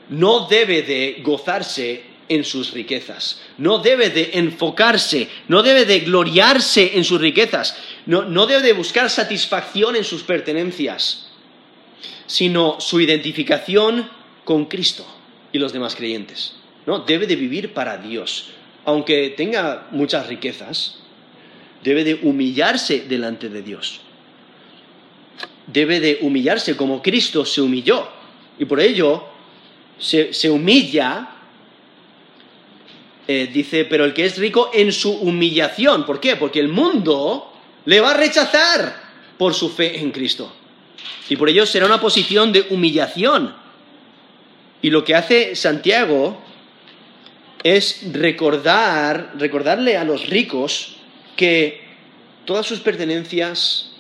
no 0.09 0.47
debe 0.47 0.83
de 0.83 1.21
gozarse 1.23 2.03
en 2.29 2.45
sus 2.45 2.73
riquezas, 2.73 3.41
no 3.59 3.79
debe 3.79 4.11
de 4.11 4.31
enfocarse, 4.35 5.29
no 5.49 5.63
debe 5.63 5.85
de 5.85 6.01
gloriarse 6.01 6.97
en 6.97 7.05
sus 7.05 7.21
riquezas, 7.21 7.77
no, 8.07 8.25
no 8.25 8.47
debe 8.47 8.63
de 8.63 8.73
buscar 8.73 9.11
satisfacción 9.11 9.97
en 9.97 10.05
sus 10.05 10.23
pertenencias, 10.23 11.29
sino 12.27 12.81
su 12.81 13.01
identificación 13.01 14.09
con 14.45 14.67
Cristo 14.67 15.07
y 15.53 15.59
los 15.59 15.73
demás 15.73 15.95
creyentes. 15.95 16.55
No, 16.87 17.01
debe 17.01 17.27
de 17.27 17.37
vivir 17.37 17.73
para 17.73 17.97
Dios. 17.99 18.51
Aunque 18.85 19.31
tenga 19.31 19.89
muchas 19.91 20.27
riquezas, 20.27 20.99
debe 21.83 22.05
de 22.05 22.15
humillarse 22.15 23.01
delante 23.01 23.49
de 23.49 23.63
Dios. 23.63 24.01
Debe 25.67 26.01
de 26.01 26.19
humillarse 26.21 26.77
como 26.77 27.03
Cristo 27.03 27.45
se 27.47 27.63
humilló. 27.63 28.09
Y 28.59 28.67
por 28.67 28.81
ello 28.81 29.27
se, 29.99 30.51
humilla, 30.51 31.29
eh, 33.27 33.49
dice, 33.53 33.85
pero 33.85 34.05
el 34.05 34.13
que 34.13 34.27
es 34.27 34.39
rico 34.39 34.71
en 34.73 34.93
su 34.93 35.13
humillación. 35.13 36.05
¿Por 36.05 36.21
qué? 36.21 36.37
Porque 36.37 36.61
el 36.61 36.69
mundo 36.69 37.53
le 37.85 38.01
va 38.01 38.11
a 38.11 38.17
rechazar 38.17 39.03
por 39.39 39.55
su 39.55 39.71
fe 39.71 39.99
en 40.01 40.11
Cristo. 40.11 40.53
Y 41.29 41.37
por 41.37 41.49
ello 41.49 41.67
será 41.67 41.87
una 41.87 42.01
posición 42.01 42.53
de 42.53 42.67
humillación. 42.71 43.55
Y 44.83 44.91
lo 44.91 45.05
que 45.05 45.15
hace 45.15 45.57
Santiago 45.57 46.43
es 47.63 48.13
recordar, 48.13 49.33
recordarle 49.39 49.97
a 49.97 50.05
los 50.05 50.27
ricos 50.27 50.97
que 51.37 51.83
todas 52.45 52.67
sus 52.67 52.81
pertenencias, 52.81 53.91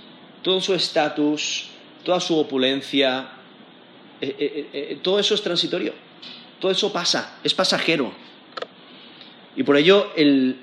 todo 0.43 0.61
su 0.61 0.75
estatus, 0.75 1.69
toda 2.05 2.21
su 2.21 2.39
opulencia, 2.39 3.31
eh, 4.25 4.37
eh, 4.39 4.69
eh, 4.73 4.99
todo 5.03 5.19
eso 5.19 5.35
es 5.35 5.43
transitorio, 5.43 5.93
todo 6.61 6.71
eso 6.71 6.93
pasa, 6.93 7.39
es 7.45 7.55
pasajero. 7.55 8.13
Y 9.57 9.63
por 9.63 9.77
ello 9.77 10.13
el, 10.17 10.57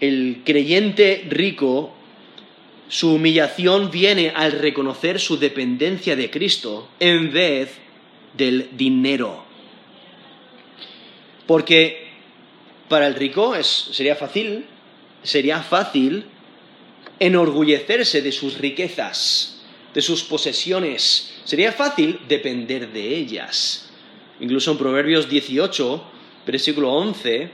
el 0.00 0.42
creyente 0.44 1.26
rico, 1.28 1.94
su 2.88 3.14
humillación 3.14 3.90
viene 3.90 4.30
al 4.30 4.52
reconocer 4.52 5.18
su 5.18 5.38
dependencia 5.38 6.16
de 6.16 6.30
Cristo 6.30 6.88
en 7.00 7.32
vez 7.32 7.78
del 8.36 8.70
dinero. 8.76 9.44
Porque 11.46 12.08
para 12.88 13.06
el 13.06 13.14
rico 13.14 13.54
es, 13.54 13.66
sería 13.66 14.16
fácil 14.16 14.66
sería 15.24 15.62
fácil 15.62 16.26
enorgullecerse 17.18 18.22
de 18.22 18.30
sus 18.30 18.58
riquezas, 18.58 19.53
de 19.94 20.02
sus 20.02 20.24
posesiones. 20.24 21.32
Sería 21.44 21.72
fácil 21.72 22.20
depender 22.28 22.92
de 22.92 23.16
ellas. 23.16 23.88
Incluso 24.40 24.72
en 24.72 24.78
Proverbios 24.78 25.28
18, 25.28 26.04
versículo 26.44 26.92
11, 26.92 27.50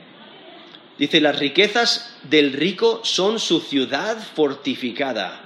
dice, 0.98 1.20
las 1.20 1.38
riquezas 1.38 2.16
del 2.28 2.54
rico 2.54 3.02
son 3.04 3.38
su 3.38 3.60
ciudad 3.60 4.18
fortificada 4.34 5.44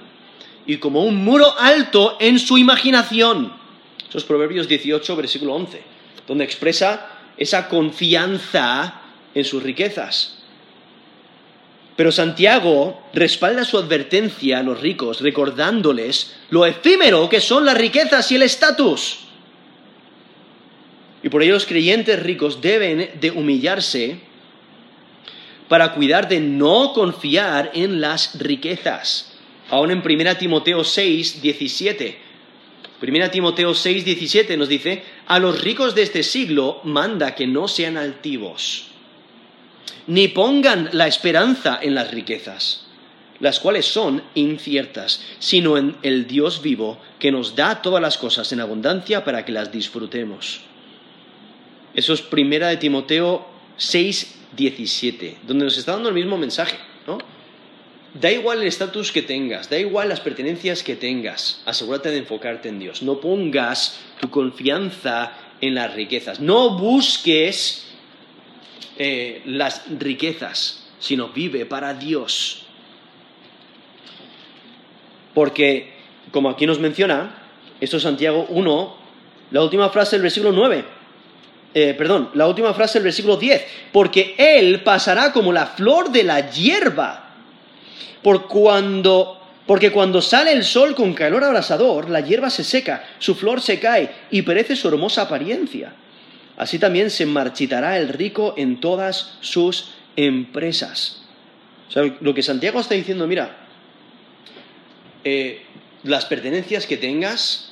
y 0.65 0.77
como 0.77 1.03
un 1.03 1.23
muro 1.23 1.53
alto 1.59 2.17
en 2.19 2.39
su 2.39 2.57
imaginación. 2.57 3.53
Eso 4.07 4.17
es 4.17 4.23
Proverbios 4.23 4.67
18, 4.67 5.15
versículo 5.15 5.53
11, 5.53 5.83
donde 6.25 6.45
expresa 6.45 7.09
esa 7.37 7.67
confianza 7.67 9.01
en 9.33 9.43
sus 9.43 9.61
riquezas. 9.61 10.34
Pero 11.95 12.11
Santiago 12.11 13.01
respalda 13.13 13.63
su 13.63 13.77
advertencia 13.77 14.59
a 14.59 14.63
los 14.63 14.81
ricos 14.81 15.21
recordándoles 15.21 16.35
lo 16.49 16.65
efímero 16.65 17.29
que 17.29 17.39
son 17.39 17.65
las 17.65 17.77
riquezas 17.77 18.31
y 18.31 18.35
el 18.35 18.43
estatus. 18.43 19.19
Y 21.23 21.29
por 21.29 21.41
ello 21.41 21.53
los 21.53 21.65
creyentes 21.65 22.21
ricos 22.21 22.61
deben 22.61 23.11
de 23.19 23.31
humillarse 23.31 24.19
para 25.69 25.93
cuidar 25.93 26.27
de 26.27 26.39
no 26.41 26.91
confiar 26.93 27.71
en 27.73 28.01
las 28.01 28.37
riquezas. 28.39 29.31
Aún 29.69 29.89
en 29.89 30.03
1 30.05 30.37
Timoteo 30.37 30.83
6, 30.83 31.41
17. 31.41 32.19
1 33.01 33.31
Timoteo 33.31 33.73
6, 33.73 34.05
17 34.05 34.57
nos 34.57 34.69
dice, 34.69 35.03
a 35.27 35.39
los 35.39 35.61
ricos 35.61 35.95
de 35.95 36.03
este 36.03 36.23
siglo 36.23 36.81
manda 36.83 37.35
que 37.35 37.47
no 37.47 37.67
sean 37.67 37.97
altivos 37.97 38.94
ni 40.07 40.27
pongan 40.27 40.89
la 40.91 41.07
esperanza 41.07 41.79
en 41.81 41.95
las 41.95 42.11
riquezas, 42.11 42.85
las 43.39 43.59
cuales 43.59 43.85
son 43.85 44.23
inciertas, 44.35 45.21
sino 45.39 45.77
en 45.77 45.95
el 46.03 46.27
Dios 46.27 46.61
vivo 46.61 46.99
que 47.19 47.31
nos 47.31 47.55
da 47.55 47.81
todas 47.81 48.01
las 48.01 48.17
cosas 48.17 48.51
en 48.51 48.61
abundancia 48.61 49.23
para 49.23 49.45
que 49.45 49.51
las 49.51 49.71
disfrutemos. 49.71 50.61
Eso 51.93 52.13
es 52.13 52.21
primera 52.21 52.67
de 52.67 52.77
Timoteo 52.77 53.47
6, 53.77 54.35
17, 54.55 55.37
donde 55.47 55.65
nos 55.65 55.77
está 55.77 55.93
dando 55.93 56.09
el 56.09 56.15
mismo 56.15 56.37
mensaje, 56.37 56.77
¿no? 57.07 57.17
Da 58.13 58.31
igual 58.31 58.61
el 58.61 58.67
estatus 58.67 59.11
que 59.11 59.21
tengas, 59.21 59.69
da 59.69 59.77
igual 59.77 60.07
las 60.07 60.21
pertenencias 60.21 60.83
que 60.83 60.95
tengas, 60.95 61.61
asegúrate 61.65 62.11
de 62.11 62.19
enfocarte 62.19 62.69
en 62.69 62.79
Dios. 62.79 63.01
No 63.01 63.19
pongas 63.19 63.99
tu 64.21 64.29
confianza 64.29 65.33
en 65.59 65.75
las 65.75 65.93
riquezas. 65.93 66.39
No 66.39 66.77
busques 66.77 67.84
eh, 68.97 69.41
las 69.45 69.83
riquezas, 69.99 70.87
sino 70.99 71.29
vive 71.29 71.65
para 71.65 71.93
Dios. 71.93 72.65
Porque, 75.33 75.93
como 76.31 76.49
aquí 76.49 76.65
nos 76.65 76.79
menciona, 76.79 77.43
esto 77.81 77.97
es 77.97 78.03
Santiago 78.03 78.45
1, 78.49 78.95
la 79.51 79.61
última 79.61 79.89
frase 79.89 80.15
del 80.15 80.23
versículo 80.23 80.53
9. 80.53 80.85
Eh, 81.73 81.93
perdón, 81.97 82.29
la 82.35 82.47
última 82.47 82.73
frase 82.73 82.99
del 82.99 83.03
versículo 83.03 83.35
10. 83.35 83.65
Porque 83.91 84.33
Él 84.37 84.81
pasará 84.81 85.33
como 85.33 85.51
la 85.51 85.67
flor 85.67 86.09
de 86.09 86.23
la 86.23 86.49
hierba. 86.49 87.33
Por 88.23 88.47
cuando, 88.47 89.41
porque 89.67 89.91
cuando 89.91 90.21
sale 90.21 90.53
el 90.53 90.63
sol 90.63 90.95
con 90.95 91.13
calor 91.13 91.43
abrasador, 91.43 92.09
la 92.09 92.21
hierba 92.21 92.49
se 92.49 92.63
seca, 92.63 93.03
su 93.19 93.35
flor 93.35 93.61
se 93.61 93.79
cae 93.79 94.09
y 94.31 94.41
perece 94.41 94.75
su 94.75 94.87
hermosa 94.87 95.23
apariencia. 95.23 95.93
Así 96.57 96.79
también 96.79 97.09
se 97.09 97.25
marchitará 97.25 97.97
el 97.97 98.09
rico 98.09 98.53
en 98.57 98.79
todas 98.79 99.37
sus 99.41 99.91
empresas. 100.15 101.21
O 101.89 101.91
sea, 101.91 102.15
lo 102.21 102.33
que 102.33 102.41
Santiago 102.41 102.79
está 102.79 102.95
diciendo, 102.95 103.27
mira, 103.27 103.57
eh, 105.23 105.63
las 106.03 106.25
pertenencias 106.25 106.85
que 106.85 106.97
tengas, 106.97 107.71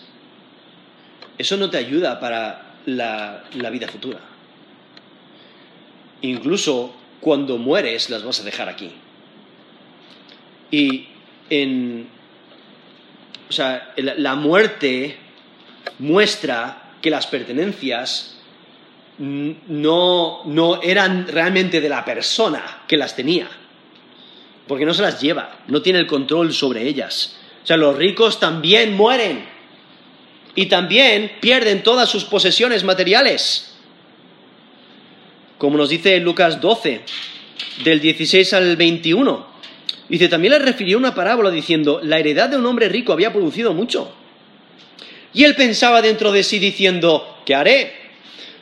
eso 1.38 1.56
no 1.58 1.69
te 1.69 1.78
ayuda 1.78 2.19
para 2.19 2.76
la, 2.86 3.43
la 3.56 3.69
vida 3.69 3.88
futura. 3.88 4.19
Incluso 6.22 6.96
cuando 7.22 7.58
mueres 7.58 8.10
las 8.10 8.24
vas 8.24 8.41
a 8.41 8.43
dejar 8.43 8.69
aquí. 8.69 8.91
Y 10.72 11.08
en, 11.50 12.08
o 13.50 13.52
sea, 13.52 13.93
la 13.96 14.36
muerte 14.36 15.17
muestra 16.00 16.91
que 17.02 17.10
las 17.10 17.28
pertenencias 17.28 18.34
no, 19.17 20.41
no 20.45 20.82
eran 20.82 21.28
realmente 21.28 21.82
de 21.82 21.89
la 21.89 22.04
persona 22.04 22.84
que 22.88 22.97
las 22.97 23.15
tenía, 23.15 23.47
porque 24.67 24.86
no 24.86 24.93
se 24.93 25.02
las 25.02 25.21
lleva, 25.21 25.60
no 25.67 25.82
tiene 25.82 25.99
el 25.99 26.08
control 26.08 26.54
sobre 26.54 26.88
ellas. 26.88 27.38
O 27.63 27.67
sea, 27.67 27.78
los 27.78 27.95
ricos 27.95 28.39
también 28.39 28.93
mueren 28.93 29.45
y 30.56 30.65
también 30.65 31.34
pierden 31.39 31.84
todas 31.84 32.10
sus 32.10 32.26
posesiones 32.26 32.84
materiales. 32.84 33.76
Como 35.58 35.78
nos 35.78 35.89
dice 35.89 36.19
Lucas 36.19 36.60
12, 36.60 37.02
del 37.84 37.99
16 37.99 38.54
al 38.54 38.76
21. 38.76 39.54
Dice, 40.10 40.28
también 40.28 40.54
le 40.54 40.60
refirió 40.60 40.97
una 40.97 41.15
parábola 41.15 41.49
diciendo, 41.49 42.02
la 42.04 42.19
heredad 42.19 42.49
de 42.49 42.58
un 42.58 42.65
hombre 42.65 42.89
rico 42.89 43.13
había 43.13 43.32
producido 43.32 43.73
mucho. 43.73 44.13
Y 45.34 45.45
él 45.45 45.56
pensaba 45.56 46.02
dentro 46.02 46.32
de 46.32 46.43
sí 46.43 46.60
diciendo, 46.60 47.39
¿qué 47.45 47.56
haré? 47.56 48.03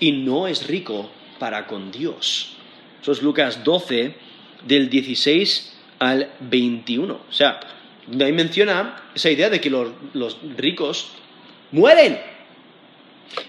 y 0.00 0.12
no 0.12 0.46
es 0.46 0.66
rico 0.66 1.10
para 1.38 1.66
con 1.66 1.90
Dios. 1.92 2.56
Eso 3.02 3.12
es 3.12 3.22
Lucas 3.22 3.64
12, 3.64 4.14
del 4.66 4.90
16 4.90 5.72
al 5.98 6.30
21. 6.40 7.14
O 7.14 7.32
sea, 7.32 7.60
ahí 8.20 8.32
menciona 8.32 9.04
esa 9.14 9.30
idea 9.30 9.50
de 9.50 9.60
que 9.60 9.70
los, 9.70 9.90
los 10.12 10.38
ricos 10.56 11.08
mueren 11.72 12.18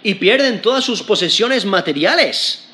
y 0.04 0.16
pierden 0.16 0.62
todas 0.62 0.84
sus 0.84 1.04
posesiones 1.04 1.66
materiales. 1.66 2.70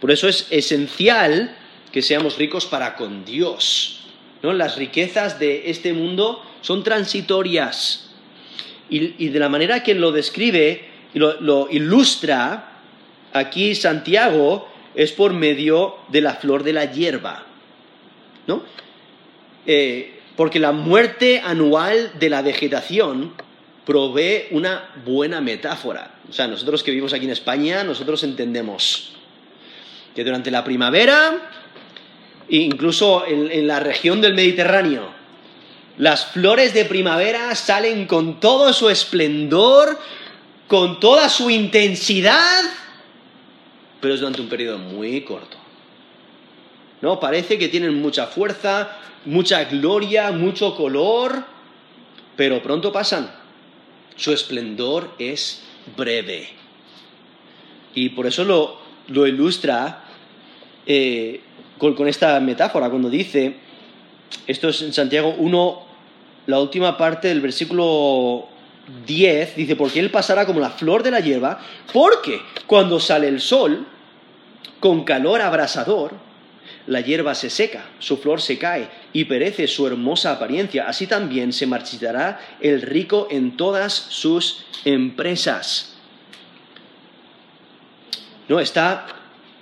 Por 0.00 0.10
eso 0.10 0.28
es 0.28 0.46
esencial 0.50 1.56
que 1.92 2.02
seamos 2.02 2.38
ricos 2.38 2.66
para 2.66 2.96
con 2.96 3.24
Dios. 3.24 4.00
¿no? 4.42 4.52
Las 4.52 4.76
riquezas 4.76 5.38
de 5.38 5.70
este 5.70 5.92
mundo 5.92 6.42
son 6.62 6.82
transitorias. 6.82 8.06
Y, 8.88 9.28
de 9.28 9.38
la 9.38 9.48
manera 9.48 9.84
que 9.84 9.94
lo 9.94 10.10
describe 10.10 10.88
y 11.14 11.18
lo, 11.20 11.68
ilustra 11.70 12.69
aquí 13.32 13.74
Santiago 13.74 14.68
es 14.94 15.12
por 15.12 15.32
medio 15.32 15.96
de 16.08 16.20
la 16.20 16.34
flor 16.34 16.62
de 16.64 16.72
la 16.72 16.86
hierba. 16.86 17.46
¿no? 18.46 18.62
Eh, 19.66 20.20
porque 20.36 20.58
la 20.58 20.72
muerte 20.72 21.42
anual 21.44 22.12
de 22.18 22.30
la 22.30 22.42
vegetación 22.42 23.34
provee 23.84 24.46
una 24.52 24.90
buena 25.04 25.40
metáfora. 25.40 26.14
O 26.28 26.32
sea, 26.32 26.46
nosotros 26.46 26.82
que 26.82 26.90
vivimos 26.90 27.12
aquí 27.12 27.24
en 27.24 27.32
España, 27.32 27.84
nosotros 27.84 28.22
entendemos 28.24 29.12
que 30.14 30.24
durante 30.24 30.50
la 30.50 30.64
primavera, 30.64 31.50
incluso 32.48 33.24
en, 33.26 33.66
la 33.66 33.80
región 33.80 34.20
del 34.20 34.34
Mediterráneo, 34.34 35.12
las 35.98 36.26
flores 36.26 36.72
de 36.72 36.84
primavera 36.84 37.54
salen 37.54 38.06
con 38.06 38.40
todo 38.40 38.72
su 38.72 38.88
esplendor, 38.88 39.98
con 40.68 41.00
toda 41.00 41.28
su 41.28 41.50
intensidad, 41.50 42.62
pero 44.00 44.14
es 44.14 44.20
durante 44.20 44.40
un 44.40 44.48
periodo 44.48 44.78
muy 44.78 45.20
corto. 45.22 45.56
¿No? 47.02 47.18
Parece 47.18 47.58
que 47.58 47.68
tienen 47.68 48.00
mucha 48.00 48.26
fuerza, 48.26 48.98
mucha 49.24 49.64
gloria, 49.64 50.32
mucho 50.32 50.74
color, 50.74 51.44
pero 52.36 52.62
pronto 52.62 52.92
pasan. 52.92 53.30
Su 54.16 54.32
esplendor 54.32 55.14
es 55.18 55.62
breve. 55.96 56.48
Y 57.94 58.10
por 58.10 58.26
eso 58.26 58.44
lo, 58.44 59.26
ilustra 59.26 60.04
eh, 60.86 61.40
con, 61.78 62.06
esta 62.06 62.38
metáfora, 62.40 62.90
cuando 62.90 63.08
dice, 63.08 63.56
esto 64.46 64.68
es 64.68 64.82
en 64.82 64.92
Santiago 64.92 65.34
1, 65.38 65.82
la 66.46 66.60
última 66.60 66.96
parte 66.96 67.28
del 67.28 67.40
versículo 67.40 68.48
10, 69.06 69.56
dice, 69.56 69.76
porque 69.76 70.00
él 70.00 70.10
pasará 70.10 70.46
como 70.46 70.60
la 70.60 70.70
flor 70.70 71.02
de 71.02 71.10
la 71.10 71.20
hierba, 71.20 71.60
porque 71.92 72.40
cuando 72.66 73.00
sale 73.00 73.28
el 73.28 73.40
sol, 73.40 73.86
con 74.80 75.04
calor 75.04 75.42
abrasador, 75.42 76.12
la 76.86 77.00
hierba 77.00 77.34
se 77.34 77.50
seca, 77.50 77.84
su 77.98 78.16
flor 78.16 78.40
se 78.40 78.58
cae 78.58 78.88
y 79.12 79.24
perece 79.24 79.68
su 79.68 79.86
hermosa 79.86 80.32
apariencia. 80.32 80.88
Así 80.88 81.06
también 81.06 81.52
se 81.52 81.66
marchitará 81.66 82.40
el 82.60 82.82
rico 82.82 83.28
en 83.30 83.56
todas 83.56 83.92
sus 83.92 84.64
empresas. 84.84 85.94
No, 88.48 88.58
está 88.58 89.06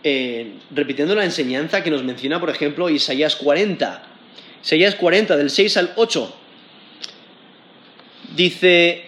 eh, 0.02 0.54
repitiendo 0.70 1.14
la 1.14 1.24
enseñanza 1.24 1.82
que 1.82 1.90
nos 1.90 2.02
menciona, 2.02 2.40
por 2.40 2.48
ejemplo, 2.48 2.88
Isaías 2.88 3.36
40. 3.36 4.02
Isaías 4.64 4.94
40, 4.94 5.36
del 5.36 5.50
6 5.50 5.76
al 5.76 5.92
8. 5.96 6.36
Dice, 8.34 9.07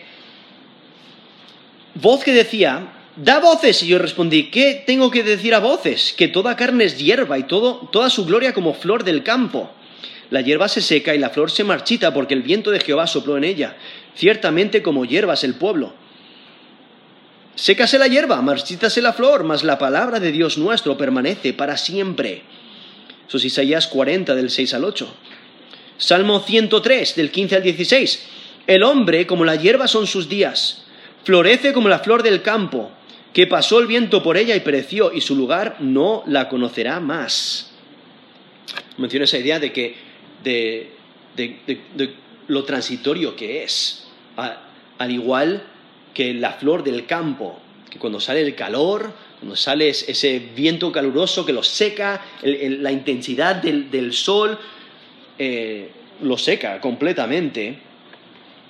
voz 1.94 2.24
que 2.24 2.32
decía, 2.32 2.92
da 3.16 3.38
voces. 3.40 3.82
Y 3.82 3.88
yo 3.88 3.98
respondí, 3.98 4.50
¿qué 4.50 4.82
tengo 4.86 5.10
que 5.10 5.22
decir 5.22 5.54
a 5.54 5.60
voces? 5.60 6.14
Que 6.16 6.28
toda 6.28 6.56
carne 6.56 6.84
es 6.84 6.98
hierba 6.98 7.38
y 7.38 7.44
todo, 7.44 7.88
toda 7.92 8.10
su 8.10 8.24
gloria 8.24 8.52
como 8.52 8.74
flor 8.74 9.04
del 9.04 9.22
campo. 9.22 9.70
La 10.30 10.40
hierba 10.40 10.68
se 10.68 10.80
seca 10.80 11.14
y 11.14 11.18
la 11.18 11.30
flor 11.30 11.50
se 11.50 11.64
marchita 11.64 12.14
porque 12.14 12.34
el 12.34 12.42
viento 12.42 12.70
de 12.70 12.80
Jehová 12.80 13.06
sopló 13.06 13.36
en 13.36 13.44
ella. 13.44 13.76
Ciertamente 14.14 14.82
como 14.82 15.04
hierbas 15.04 15.44
el 15.44 15.54
pueblo. 15.54 15.92
Sécase 17.56 17.98
la 17.98 18.06
hierba, 18.06 18.40
marchítase 18.40 19.02
la 19.02 19.12
flor, 19.12 19.44
mas 19.44 19.64
la 19.64 19.76
palabra 19.76 20.20
de 20.20 20.32
Dios 20.32 20.56
nuestro 20.56 20.96
permanece 20.96 21.52
para 21.52 21.76
siempre. 21.76 22.42
Eso 23.28 23.36
es 23.36 23.44
Isaías 23.44 23.86
40 23.88 24.34
del 24.34 24.50
6 24.50 24.74
al 24.74 24.84
8. 24.84 25.14
Salmo 25.98 26.40
103 26.40 27.16
del 27.16 27.30
15 27.30 27.56
al 27.56 27.62
16. 27.62 28.26
El 28.66 28.82
hombre 28.82 29.26
como 29.26 29.44
la 29.44 29.56
hierba 29.56 29.88
son 29.88 30.06
sus 30.06 30.28
días, 30.28 30.84
florece 31.24 31.72
como 31.72 31.88
la 31.88 31.98
flor 31.98 32.22
del 32.22 32.42
campo, 32.42 32.90
que 33.32 33.46
pasó 33.46 33.78
el 33.78 33.86
viento 33.86 34.22
por 34.22 34.36
ella 34.36 34.56
y 34.56 34.60
pereció, 34.60 35.12
y 35.12 35.20
su 35.20 35.36
lugar 35.36 35.76
no 35.80 36.22
la 36.26 36.48
conocerá 36.48 37.00
más. 37.00 37.72
Menciona 38.98 39.24
esa 39.24 39.38
idea 39.38 39.58
de 39.58 39.72
que 39.72 39.94
de, 40.42 40.90
lo 42.48 42.64
transitorio 42.64 43.36
que 43.36 43.62
es, 43.62 44.08
al 44.36 45.10
igual 45.10 45.62
que 46.12 46.34
la 46.34 46.52
flor 46.52 46.82
del 46.82 47.06
campo, 47.06 47.58
que 47.88 47.98
cuando 47.98 48.20
sale 48.20 48.40
el 48.42 48.54
calor, 48.54 49.12
cuando 49.38 49.56
sale 49.56 49.88
ese 49.88 50.38
viento 50.54 50.92
caluroso 50.92 51.46
que 51.46 51.52
lo 51.52 51.62
seca, 51.62 52.20
la 52.42 52.92
intensidad 52.92 53.56
del, 53.56 54.12
sol 54.12 54.58
eh, 55.38 55.90
lo 56.22 56.36
seca 56.36 56.80
completamente 56.80 57.78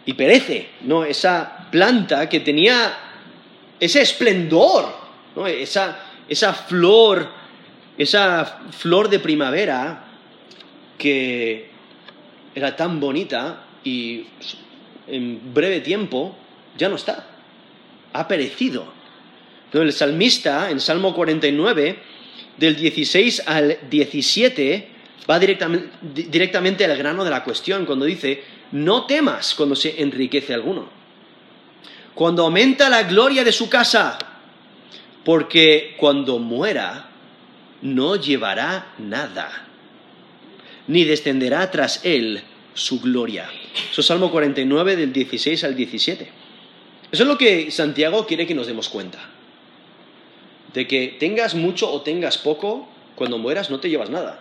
y 0.06 0.12
perece, 0.12 0.68
¿no? 0.82 1.04
Esa 1.04 1.59
planta 1.70 2.28
que 2.28 2.40
tenía 2.40 2.98
ese 3.78 4.02
esplendor, 4.02 4.86
esa, 5.46 6.04
esa 6.28 6.52
flor, 6.52 7.28
esa 7.96 8.60
flor 8.72 9.08
de 9.08 9.18
primavera 9.18 10.04
que 10.98 11.70
era 12.54 12.76
tan 12.76 13.00
bonita 13.00 13.64
y 13.84 14.26
en 15.06 15.54
breve 15.54 15.80
tiempo 15.80 16.36
ya 16.76 16.88
no 16.88 16.96
está. 16.96 17.26
Ha 18.12 18.28
perecido. 18.28 18.92
El 19.72 19.92
salmista, 19.92 20.70
en 20.70 20.80
Salmo 20.80 21.14
49, 21.14 21.98
del 22.56 22.76
16 22.76 23.44
al 23.46 23.78
17, 23.88 24.88
va 25.30 25.38
directamente, 25.38 25.90
directamente 26.28 26.84
al 26.84 26.96
grano 26.98 27.24
de 27.24 27.30
la 27.30 27.44
cuestión, 27.44 27.86
cuando 27.86 28.04
dice, 28.04 28.42
no 28.72 29.06
temas 29.06 29.54
cuando 29.54 29.76
se 29.76 30.02
enriquece 30.02 30.54
alguno, 30.54 30.88
cuando 32.14 32.44
aumenta 32.44 32.88
la 32.88 33.04
gloria 33.04 33.44
de 33.44 33.52
su 33.52 33.68
casa, 33.68 34.18
porque 35.24 35.94
cuando 35.98 36.38
muera 36.38 37.10
no 37.82 38.16
llevará 38.16 38.92
nada, 38.98 39.66
ni 40.86 41.04
descenderá 41.04 41.70
tras 41.70 42.04
él 42.04 42.42
su 42.74 43.00
gloria. 43.00 43.48
Eso 43.90 44.00
es 44.00 44.06
Salmo 44.06 44.30
49 44.30 44.96
del 44.96 45.12
16 45.12 45.64
al 45.64 45.76
17. 45.76 46.28
Eso 47.12 47.22
es 47.22 47.28
lo 47.28 47.38
que 47.38 47.70
Santiago 47.70 48.26
quiere 48.26 48.46
que 48.46 48.54
nos 48.54 48.66
demos 48.66 48.88
cuenta. 48.88 49.18
De 50.72 50.86
que 50.86 51.16
tengas 51.18 51.54
mucho 51.54 51.90
o 51.90 52.02
tengas 52.02 52.38
poco, 52.38 52.88
cuando 53.16 53.38
mueras 53.38 53.70
no 53.70 53.80
te 53.80 53.90
llevas 53.90 54.10
nada. 54.10 54.40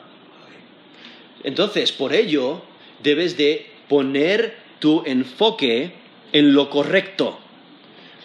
Entonces, 1.43 1.91
por 1.91 2.13
ello, 2.13 2.61
debes 3.01 3.37
de 3.37 3.71
poner 3.87 4.57
tu 4.79 5.03
enfoque 5.05 5.93
en 6.31 6.53
lo 6.53 6.69
correcto. 6.69 7.39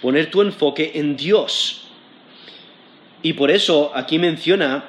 Poner 0.05 0.31
tu 0.31 0.43
enfoque 0.43 0.93
en 0.97 1.17
Dios. 1.17 1.85
Y 3.23 3.33
por 3.33 3.51
eso 3.51 3.91
aquí 3.95 4.19
menciona 4.19 4.85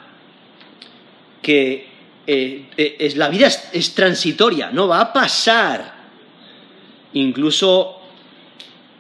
que 1.42 1.88
eh, 2.28 2.66
eh, 2.76 2.96
es, 3.00 3.16
la 3.16 3.30
vida 3.30 3.48
es 3.48 3.96
transitoria, 3.96 4.72
no 4.72 4.90
va 4.90 5.00
a 5.00 5.14
pasar. 5.14 5.96
Incluso 7.14 8.02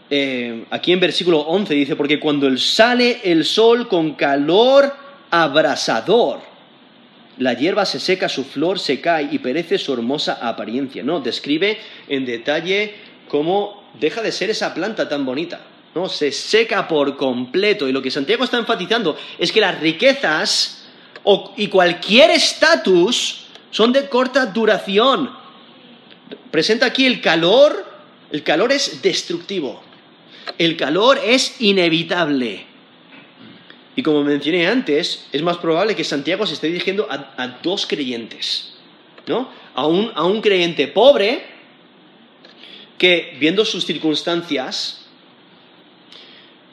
eh, 0.09 0.63
aquí 0.69 0.93
en 0.93 1.01
versículo 1.01 1.39
11 1.39 1.73
dice, 1.73 1.95
porque 1.97 2.17
cuando 2.17 2.55
sale 2.57 3.19
el 3.25 3.43
sol 3.43 3.89
con 3.89 4.13
calor 4.13 4.95
abrasador, 5.31 6.39
la 7.39 7.55
hierba 7.55 7.85
se 7.85 7.99
seca, 7.99 8.29
su 8.29 8.45
flor 8.45 8.79
se 8.79 9.01
cae 9.01 9.27
y 9.33 9.39
perece 9.39 9.77
su 9.77 9.91
hermosa 9.91 10.39
apariencia. 10.41 11.03
No, 11.03 11.19
describe 11.19 11.77
en 12.07 12.25
detalle 12.25 12.93
cómo 13.27 13.83
deja 13.99 14.21
de 14.21 14.31
ser 14.31 14.49
esa 14.49 14.73
planta 14.73 15.09
tan 15.09 15.25
bonita. 15.25 15.59
¿No? 15.95 16.09
Se 16.09 16.31
seca 16.31 16.87
por 16.87 17.15
completo. 17.17 17.87
Y 17.87 17.93
lo 17.93 18.01
que 18.01 18.11
Santiago 18.11 18.43
está 18.43 18.57
enfatizando 18.57 19.17
es 19.39 19.51
que 19.51 19.61
las 19.61 19.79
riquezas 19.79 20.83
y 21.55 21.67
cualquier 21.69 22.29
estatus 22.31 23.45
son 23.71 23.93
de 23.93 24.07
corta 24.09 24.45
duración. 24.45 25.31
Presenta 26.51 26.85
aquí 26.85 27.05
el 27.05 27.21
calor, 27.21 27.85
el 28.31 28.43
calor 28.43 28.71
es 28.71 29.01
destructivo. 29.01 29.81
El 30.57 30.77
calor 30.77 31.19
es 31.23 31.59
inevitable. 31.59 32.65
Y 33.95 34.03
como 34.03 34.23
mencioné 34.23 34.67
antes, 34.67 35.25
es 35.31 35.41
más 35.41 35.57
probable 35.57 35.95
que 35.95 36.03
Santiago 36.03 36.45
se 36.45 36.53
esté 36.53 36.67
dirigiendo 36.67 37.07
a, 37.09 37.47
dos 37.63 37.85
creyentes, 37.87 38.73
¿no? 39.27 39.49
A 39.73 39.87
un, 39.87 40.41
creyente 40.41 40.87
pobre 40.89 41.45
que 42.97 43.37
viendo 43.39 43.63
sus 43.63 43.85
circunstancias 43.85 45.04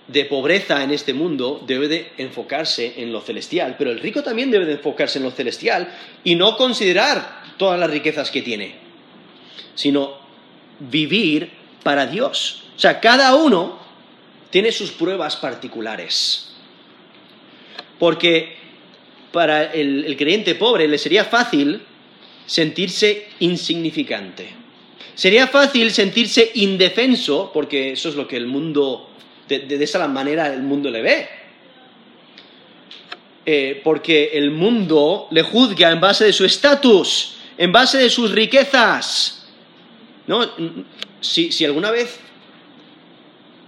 de 0.08 0.24
pobreza 0.24 0.82
en 0.82 0.90
este 0.90 1.14
mundo, 1.14 1.62
debe 1.66 1.88
de 1.88 2.12
enfocarse 2.18 2.94
en 2.96 3.12
lo 3.12 3.20
celestial, 3.20 3.76
pero 3.78 3.90
el 3.90 4.00
rico 4.00 4.22
también 4.22 4.50
debe 4.50 4.66
de 4.66 4.72
enfocarse 4.72 5.18
en 5.18 5.24
lo 5.24 5.30
celestial 5.30 5.92
y 6.24 6.34
no 6.34 6.56
considerar 6.56 7.42
todas 7.56 7.78
las 7.78 7.90
riquezas 7.90 8.30
que 8.30 8.42
tiene, 8.42 8.74
sino 9.74 10.18
vivir 10.80 11.50
para 11.82 12.06
Dios. 12.06 12.64
O 12.76 12.78
sea, 12.78 13.00
cada 13.00 13.34
uno 13.34 13.78
tiene 14.50 14.72
sus 14.72 14.90
pruebas 14.90 15.36
particulares. 15.36 16.52
Porque 17.98 18.56
para 19.30 19.72
el, 19.72 20.04
el 20.04 20.16
creyente 20.16 20.54
pobre 20.56 20.88
le 20.88 20.98
sería 20.98 21.24
fácil 21.24 21.82
sentirse 22.46 23.28
insignificante. 23.38 24.48
Sería 25.14 25.46
fácil 25.46 25.90
sentirse 25.90 26.50
indefenso, 26.54 27.50
porque 27.52 27.92
eso 27.92 28.08
es 28.08 28.14
lo 28.14 28.26
que 28.26 28.36
el 28.36 28.46
mundo, 28.46 29.10
de, 29.60 29.84
esa 29.84 30.06
manera 30.08 30.52
el 30.52 30.62
mundo 30.62 30.90
le 30.90 31.02
ve. 31.02 31.28
Eh, 33.44 33.80
porque 33.82 34.30
el 34.34 34.50
mundo 34.52 35.26
le 35.30 35.42
juzga 35.42 35.90
en 35.90 36.00
base 36.00 36.24
de 36.24 36.32
su 36.32 36.44
estatus, 36.44 37.38
en 37.58 37.72
base 37.72 37.98
de 37.98 38.10
sus 38.10 38.30
riquezas. 38.30 39.46
¿No? 40.26 40.48
Si, 41.20 41.64
alguna 41.64 41.90
vez, 41.90 42.20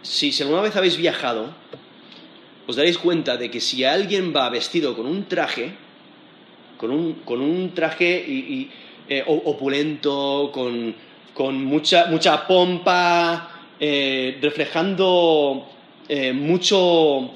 si, 0.02 0.32
si 0.32 0.42
alguna 0.42 0.62
vez 0.62 0.76
habéis 0.76 0.96
viajado, 0.96 1.52
os 2.66 2.76
daréis 2.76 2.98
cuenta 2.98 3.36
de 3.36 3.50
que 3.50 3.60
si 3.60 3.84
alguien 3.84 4.32
va 4.34 4.48
vestido 4.48 4.96
con 4.96 5.06
un 5.06 5.26
traje, 5.26 5.72
con 6.78 7.40
un, 7.40 7.72
traje 7.74 8.24
eh, 9.08 9.24
opulento, 9.26 10.50
con, 10.52 11.64
mucha, 11.64 12.46
pompa, 12.46 13.50
eh, 13.80 14.38
reflejando 14.40 15.68
eh, 16.08 16.32
mucho, 16.32 17.30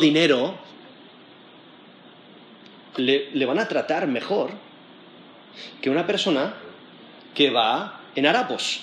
dinero, 0.00 0.54
le, 2.96 3.30
le, 3.32 3.46
van 3.46 3.58
a 3.58 3.68
tratar 3.68 4.06
mejor 4.06 4.50
que 5.80 5.90
una 5.90 6.06
persona 6.06 6.54
que 7.34 7.50
va 7.50 8.00
en 8.14 8.26
harapos. 8.26 8.82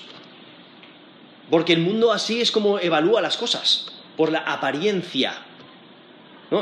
Porque 1.49 1.74
el 1.74 1.80
mundo 1.80 2.11
así 2.11 2.41
es 2.41 2.51
como 2.51 2.80
evalúa 2.80 3.22
las 3.22 3.38
cosas, 3.38 3.91
por 4.16 4.32
la 4.32 4.39
apariencia. 4.39 5.36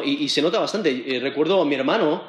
Y, 0.05 0.23
y, 0.23 0.29
se 0.29 0.41
nota 0.41 0.59
bastante. 0.59 1.19
recuerdo 1.21 1.61
a 1.61 1.65
mi 1.65 1.75
hermano, 1.75 2.21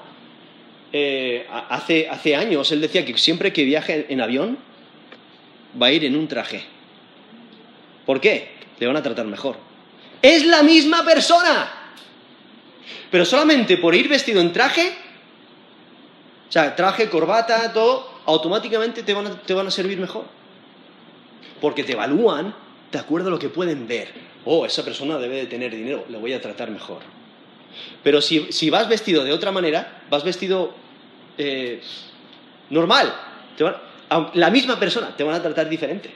eh, 0.95 1.47
hace, 1.49 2.07
hace 2.11 2.37
años, 2.37 2.71
él 2.71 2.83
decía 2.83 3.05
que 3.05 3.17
siempre 3.17 3.51
que 3.51 3.65
viaje 3.65 4.07
en 4.11 4.21
avión 4.21 4.59
va 5.81 5.87
a 5.87 5.93
ir 5.93 6.05
en 6.05 6.15
un 6.15 6.29
traje. 6.29 6.65
¿Por 8.05 8.21
qué? 8.21 8.51
Le 8.83 8.89
van 8.89 8.97
a 8.97 9.03
tratar 9.03 9.27
mejor. 9.27 9.55
Es 10.21 10.45
la 10.45 10.65
misma 10.65 11.05
persona. 11.05 11.71
Pero 13.13 13.25
solamente 13.25 13.77
por 13.77 13.95
ir 13.95 14.09
vestido 14.09 14.41
en 14.41 14.53
traje, 14.53 14.93
o 16.49 16.51
sea, 16.53 16.75
traje, 16.75 17.09
corbata, 17.09 17.73
todo, 17.73 18.11
automáticamente 18.27 19.05
te 19.05 19.15
van 19.15 19.29
a, 19.29 19.41
te 19.41 19.71
servir 19.71 20.01
mejor. 20.01 20.25
Porque 21.61 21.85
te 21.85 21.93
evalúan 21.93 22.57
de 22.91 22.99
acuerdo 22.99 23.29
a 23.29 23.31
lo 23.31 23.39
que 23.39 23.51
pueden 23.51 23.87
ver. 23.87 24.09
Oh, 24.45 24.67
esa 24.67 24.85
persona 24.85 25.17
debe 25.17 25.37
de 25.37 25.47
tener 25.47 25.71
dinero, 25.71 26.05
le 26.09 26.19
voy 26.19 26.33
a 26.33 26.41
tratar 26.41 26.69
mejor. 26.69 27.03
Pero 28.03 28.21
si, 28.21 28.69
vas 28.69 28.89
vestido 28.89 29.23
de 29.23 29.33
otra 29.33 29.53
manera, 29.53 30.03
vas 30.11 30.25
vestido 30.25 30.75
eh, 31.39 31.81
normal. 32.69 33.15
la 34.35 34.51
misma 34.51 34.81
persona 34.81 35.17
te 35.17 35.23
van 35.23 35.37
a 35.37 35.41
tratar 35.41 35.69
diferente. 35.69 36.11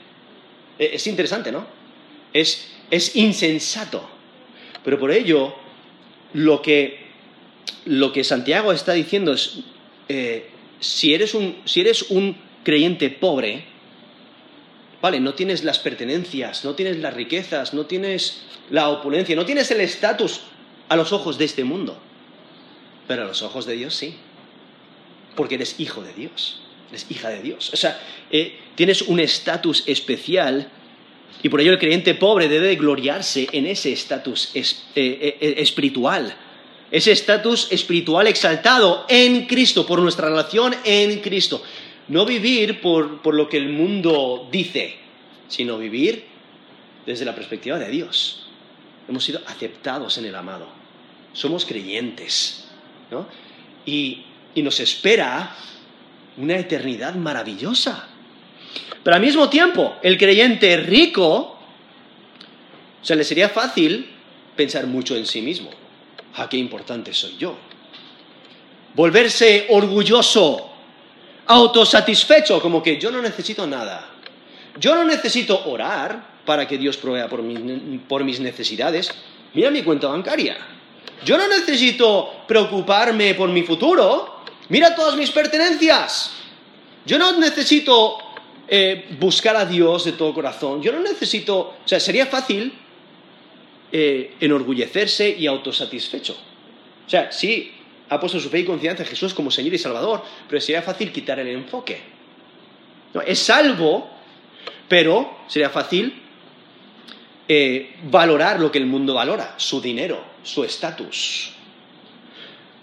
E, 0.77 0.95
es 0.95 1.07
interesante, 1.07 1.49
¿no? 1.49 1.86
Es, 2.33 2.69
insensato. 3.15 4.07
Pero 4.83 4.99
por 4.99 5.11
ello, 5.11 5.55
lo 6.33 6.61
que, 6.61 7.05
Santiago 8.23 8.71
está 8.71 8.93
diciendo 8.93 9.33
es, 9.33 9.59
eh, 10.09 10.49
si, 10.79 11.13
eres 11.13 11.33
un, 11.33 11.57
si 11.65 11.81
eres 11.81 12.03
un 12.09 12.37
creyente 12.63 13.09
pobre, 13.09 13.65
vale, 15.01 15.19
no 15.19 15.33
tienes 15.33 15.63
las 15.63 15.79
pertenencias, 15.79 16.63
no 16.63 16.75
tienes 16.75 16.97
las 16.97 17.13
riquezas, 17.13 17.73
no 17.73 17.85
tienes 17.85 18.43
la 18.69 18.89
opulencia, 18.89 19.35
no 19.35 19.45
tienes 19.45 19.71
el 19.71 19.81
estatus 19.81 20.41
a 20.89 20.95
los 20.95 21.11
ojos 21.11 21.37
de 21.37 21.45
este 21.45 21.63
mundo, 21.63 21.99
pero 23.07 23.23
a 23.23 23.25
los 23.25 23.41
ojos 23.41 23.65
de 23.65 23.73
Dios 23.73 23.95
sí 23.95 24.15
porque 25.37 25.55
eres 25.55 25.79
hijo 25.79 26.01
de 26.01 26.11
Dios, 26.13 26.59
eres 26.89 27.05
hija 27.09 27.29
de 27.29 27.41
Dios. 27.41 27.71
O 27.71 27.77
sea, 27.77 28.01
eh, 28.31 28.59
tienes 28.75 29.03
un 29.03 29.21
estatus 29.21 29.83
especial 29.85 30.69
y 31.43 31.49
por 31.49 31.61
ello 31.61 31.71
el 31.71 31.79
creyente 31.79 32.15
pobre 32.15 32.47
debe 32.47 32.75
gloriarse 32.75 33.47
en 33.51 33.65
ese 33.67 33.93
estatus 33.93 34.51
eh, 34.53 34.63
eh, 34.95 35.55
espiritual, 35.57 36.35
ese 36.89 37.11
estatus 37.11 37.67
espiritual 37.71 38.27
exaltado 38.27 39.05
en 39.09 39.45
Cristo, 39.45 39.85
por 39.85 39.99
nuestra 39.99 40.29
relación 40.29 40.73
en 40.83 41.19
Cristo. 41.19 41.61
No 42.07 42.25
vivir 42.25 42.79
por, 42.79 43.21
por 43.21 43.35
lo 43.35 43.49
que 43.49 43.57
el 43.57 43.69
mundo 43.69 44.47
dice, 44.49 44.95
sino 45.49 45.77
vivir 45.77 46.23
desde 47.05 47.25
la 47.25 47.35
perspectiva 47.35 47.77
de 47.77 47.89
Dios. 47.89 48.47
Hemos 49.09 49.25
sido 49.25 49.41
aceptados 49.45 50.17
en 50.17 50.25
el 50.25 50.35
amado. 50.35 50.67
Somos 51.33 51.65
creyentes. 51.65 52.69
¿no? 53.11 53.27
Y 53.85 54.23
y 54.57 54.63
nos 54.63 54.79
espera 54.79 55.55
una 56.35 56.57
eternidad 56.57 57.13
maravillosa. 57.13 58.07
Pero 59.07 59.15
al 59.15 59.21
mismo 59.21 59.47
tiempo, 59.47 59.95
el 60.03 60.17
creyente 60.17 60.75
rico, 60.75 61.57
o 63.01 63.05
sea, 63.05 63.15
le 63.15 63.23
sería 63.23 63.47
fácil 63.47 64.05
pensar 64.53 64.85
mucho 64.85 65.15
en 65.15 65.25
sí 65.25 65.41
mismo. 65.41 65.69
¿A 66.35 66.49
qué 66.49 66.57
importante 66.57 67.13
soy 67.13 67.37
yo? 67.37 67.55
Volverse 68.93 69.67
orgulloso, 69.69 70.69
autosatisfecho, 71.45 72.59
como 72.59 72.83
que 72.83 72.99
yo 72.99 73.09
no 73.09 73.21
necesito 73.21 73.65
nada. 73.65 74.09
Yo 74.77 74.93
no 74.93 75.05
necesito 75.05 75.69
orar 75.69 76.41
para 76.45 76.67
que 76.67 76.77
Dios 76.77 76.97
provea 76.97 77.29
por 77.29 78.23
mis 78.25 78.41
necesidades. 78.41 79.09
Mira 79.53 79.71
mi 79.71 79.83
cuenta 79.83 80.07
bancaria. 80.09 80.57
Yo 81.23 81.37
no 81.37 81.47
necesito 81.47 82.43
preocuparme 82.45 83.35
por 83.35 83.47
mi 83.47 83.63
futuro 83.63 84.43
Mira 84.67 84.93
todas 84.95 85.15
mis 85.15 85.31
pertenencias. 85.31 86.31
Yo 87.05 87.17
no 87.17 87.39
necesito 87.39 88.26
eh, 88.67 89.05
buscar 89.19 89.55
a 89.55 89.65
Dios 89.65 90.05
de 90.05 90.13
todo 90.13 90.33
corazón. 90.33 90.81
Yo 90.81 90.91
no 90.91 90.99
necesito, 90.99 91.59
o 91.59 91.87
sea, 91.87 91.99
sería 91.99 92.25
fácil 92.25 92.73
eh, 93.91 94.35
enorgullecerse 94.39 95.29
y 95.29 95.47
autosatisfecho. 95.47 96.33
O 97.05 97.09
sea, 97.09 97.31
sí, 97.31 97.71
ha 98.09 98.19
puesto 98.19 98.39
su 98.39 98.49
fe 98.49 98.59
y 98.59 98.65
confianza 98.65 99.03
en 99.03 99.09
Jesús 99.09 99.33
como 99.33 99.51
Señor 99.51 99.73
y 99.73 99.77
Salvador, 99.77 100.23
pero 100.49 100.59
sería 100.59 100.81
fácil 100.81 101.11
quitar 101.11 101.39
el 101.39 101.47
enfoque. 101.47 101.97
es 103.25 103.39
salvo, 103.39 104.09
pero 104.89 105.37
sería 105.47 105.69
fácil 105.69 106.21
eh, 107.47 107.95
valorar 108.03 108.59
lo 108.59 108.69
que 108.71 108.77
el 108.77 108.85
mundo 108.85 109.13
valora, 109.13 109.53
su 109.55 109.79
dinero, 109.79 110.21
su 110.43 110.65
estatus. 110.65 111.53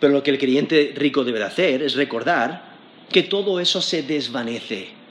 Pero 0.00 0.14
lo 0.14 0.22
que 0.22 0.30
el 0.30 0.38
creyente 0.38 0.92
rico 0.96 1.24
debe 1.24 1.38
de 1.38 1.44
hacer 1.44 1.82
es 1.82 1.94
recordar 1.94 2.74
que 3.10 3.24
todo 3.24 3.60
eso 3.60 3.82
se 3.82 4.02
desvanece. 4.02 5.03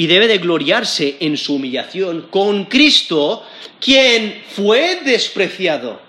Y 0.00 0.06
debe 0.06 0.28
de 0.28 0.38
gloriarse 0.38 1.18
en 1.20 1.36
su 1.36 1.56
humillación 1.56 2.28
con 2.30 2.64
Cristo, 2.64 3.44
quien 3.78 4.44
fue 4.48 5.00
despreciado 5.04 6.00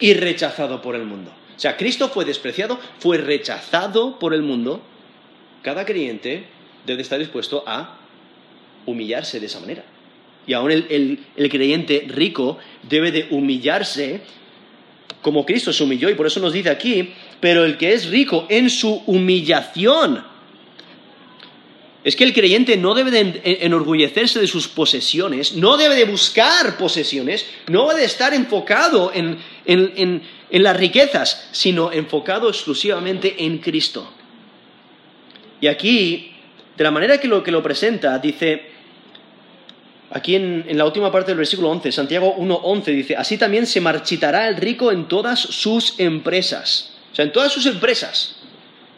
y 0.00 0.14
rechazado 0.14 0.82
por 0.82 0.96
el 0.96 1.04
mundo. 1.04 1.30
O 1.56 1.60
sea, 1.60 1.76
Cristo 1.76 2.08
fue 2.08 2.24
despreciado, 2.24 2.80
fue 2.98 3.16
rechazado 3.18 4.18
por 4.18 4.34
el 4.34 4.42
mundo. 4.42 4.82
Cada 5.62 5.84
creyente 5.84 6.46
debe 6.84 7.02
estar 7.02 7.20
dispuesto 7.20 7.62
a 7.64 8.00
humillarse 8.86 9.38
de 9.38 9.46
esa 9.46 9.60
manera. 9.60 9.84
Y 10.44 10.54
aún 10.54 10.72
el, 10.72 11.20
el 11.36 11.48
creyente 11.48 12.06
rico 12.08 12.58
debe 12.90 13.12
de 13.12 13.28
humillarse 13.30 14.20
como 15.22 15.46
Cristo 15.46 15.72
se 15.72 15.84
humilló, 15.84 16.10
y 16.10 16.14
por 16.14 16.26
eso 16.26 16.40
nos 16.40 16.52
dice 16.52 16.70
aquí, 16.70 17.12
pero 17.38 17.64
el 17.64 17.76
que 17.76 17.92
es 17.92 18.08
rico 18.08 18.46
en 18.48 18.68
su 18.68 19.00
humillación. 19.06 20.24
Es 22.08 22.16
que 22.16 22.24
el 22.24 22.32
creyente 22.32 22.78
no 22.78 22.94
debe 22.94 23.10
de 23.10 23.42
enorgullecerse 23.60 24.40
de 24.40 24.46
sus 24.46 24.66
posesiones, 24.66 25.56
no 25.56 25.76
debe 25.76 25.94
de 25.94 26.06
buscar 26.06 26.78
posesiones, 26.78 27.44
no 27.66 27.86
debe 27.86 28.00
de 28.00 28.06
estar 28.06 28.32
enfocado 28.32 29.12
en, 29.14 30.22
las 30.48 30.74
riquezas, 30.74 31.50
sino 31.52 31.92
enfocado 31.92 32.48
exclusivamente 32.48 33.44
en 33.44 33.58
Cristo. 33.58 34.10
Y 35.60 35.66
aquí, 35.66 36.32
de 36.78 36.84
la 36.84 36.90
manera 36.90 37.20
que 37.20 37.28
lo, 37.28 37.42
que 37.42 37.50
lo 37.50 37.62
presenta, 37.62 38.18
dice, 38.18 38.70
Aquí 40.10 40.34
en, 40.34 40.64
la 40.78 40.86
última 40.86 41.12
parte 41.12 41.32
del 41.32 41.36
versículo 41.36 41.68
11, 41.68 41.92
Santiago 41.92 42.36
1.11 42.38 42.84
dice, 42.86 43.16
así 43.16 43.36
también 43.36 43.66
se 43.66 43.82
marchitará 43.82 44.48
el 44.48 44.56
rico 44.56 44.90
en 44.92 45.08
todas 45.08 45.38
sus 45.38 46.00
empresas. 46.00 46.94
O 47.12 47.14
sea, 47.14 47.26
en 47.26 47.32
todas 47.32 47.52
sus 47.52 47.66
empresas. 47.66 48.36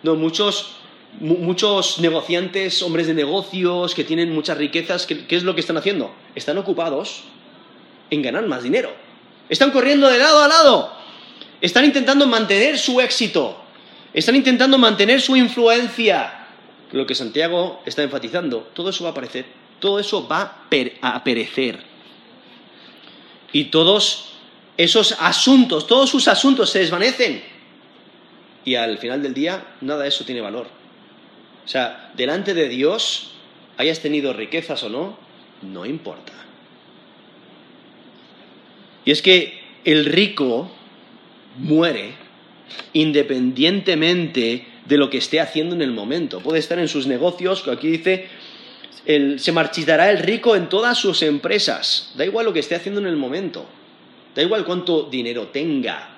No, 0.04 0.14
muchos 0.14 0.76
muchos 1.18 1.98
negociantes, 1.98 2.82
hombres 2.82 3.06
de 3.06 3.14
negocios 3.14 3.94
que 3.94 4.04
tienen 4.04 4.32
muchas 4.32 4.56
riquezas, 4.56 5.06
¿qué, 5.06 5.24
es 5.28 5.42
lo 5.42 5.54
que 5.54 5.60
están 5.60 5.76
haciendo? 5.76 6.12
Están 6.34 6.58
ocupados 6.58 7.24
en 8.10 8.22
ganar 8.22 8.46
más 8.46 8.62
dinero. 8.62 8.90
Están 9.48 9.70
corriendo 9.70 10.08
de 10.08 10.18
lado 10.18 10.42
a 10.42 10.48
lado. 10.48 10.92
Están 11.60 11.84
intentando 11.84 12.26
mantener 12.26 12.78
su 12.78 13.00
éxito. 13.00 13.56
Están 14.14 14.36
intentando 14.36 14.78
mantener 14.78 15.20
su 15.20 15.36
influencia. 15.36 16.46
Lo 16.92 17.06
que 17.06 17.14
Santiago 17.14 17.82
está 17.84 18.02
enfatizando, 18.02 18.70
todo 18.74 18.90
eso 18.90 19.04
va 19.04 19.10
a 19.10 19.12
aparecer, 19.12 19.44
todo 19.78 20.00
eso 20.00 20.26
va 20.26 20.66
a 20.70 21.24
perecer. 21.24 21.78
Y 23.52 23.64
todos 23.64 24.32
esos 24.76 25.16
asuntos, 25.20 25.86
todos 25.86 26.10
sus 26.10 26.26
asuntos 26.26 26.70
se 26.70 26.80
desvanecen. 26.80 27.42
Y 28.64 28.74
al 28.74 28.98
final 28.98 29.22
del 29.22 29.34
día, 29.34 29.76
nada 29.80 30.02
de 30.02 30.08
eso 30.08 30.24
tiene 30.24 30.40
valor. 30.40 30.79
O 31.64 31.68
sea, 31.68 32.12
delante 32.16 32.54
de 32.54 32.68
Dios, 32.68 33.32
hayas 33.76 34.00
tenido 34.00 34.32
riquezas 34.32 34.82
o 34.82 34.88
no, 34.88 35.16
no 35.62 35.86
importa. 35.86 36.32
Y 39.04 39.10
es 39.10 39.22
que 39.22 39.60
el 39.84 40.04
rico 40.04 40.70
muere 41.56 42.14
independientemente 42.92 44.66
de 44.84 44.96
lo 44.96 45.10
que 45.10 45.18
esté 45.18 45.40
haciendo 45.40 45.74
en 45.74 45.82
el 45.82 45.92
momento. 45.92 46.40
Puede 46.40 46.58
estar 46.58 46.78
en 46.78 46.88
sus 46.88 47.06
negocios, 47.06 47.66
aquí 47.68 47.88
dice, 47.88 48.26
se 49.38 49.52
marchitará 49.52 50.10
el 50.10 50.18
rico 50.18 50.56
en 50.56 50.68
todas 50.68 50.98
sus 50.98 51.22
empresas. 51.22 52.12
Da 52.16 52.24
igual 52.24 52.46
lo 52.46 52.52
que 52.52 52.60
esté 52.60 52.74
haciendo 52.74 53.00
en 53.00 53.06
el 53.06 53.16
momento. 53.16 53.66
Da 54.34 54.42
igual 54.42 54.64
cuánto 54.64 55.04
dinero 55.04 55.48
tenga. 55.48 56.16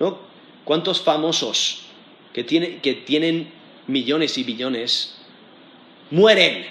¿no? 0.00 0.18
Cuántos 0.64 1.00
famosos 1.00 1.82
que, 2.32 2.44
que 2.44 2.94
tienen 2.94 3.50
millones 3.86 4.36
y 4.38 4.44
billones 4.44 5.16
mueren. 6.10 6.66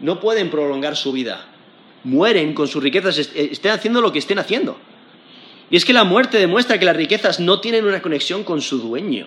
No 0.00 0.20
pueden 0.20 0.50
prolongar 0.50 0.96
su 0.96 1.12
vida. 1.12 1.46
Mueren 2.04 2.52
con 2.54 2.68
sus 2.68 2.82
riquezas, 2.82 3.18
estén 3.18 3.72
haciendo 3.72 4.00
lo 4.00 4.12
que 4.12 4.18
estén 4.18 4.38
haciendo. 4.38 4.78
Y 5.70 5.76
es 5.76 5.84
que 5.84 5.92
la 5.92 6.04
muerte 6.04 6.38
demuestra 6.38 6.78
que 6.78 6.84
las 6.84 6.96
riquezas 6.96 7.40
no 7.40 7.60
tienen 7.60 7.86
una 7.86 8.02
conexión 8.02 8.44
con 8.44 8.60
su 8.60 8.78
dueño. 8.78 9.26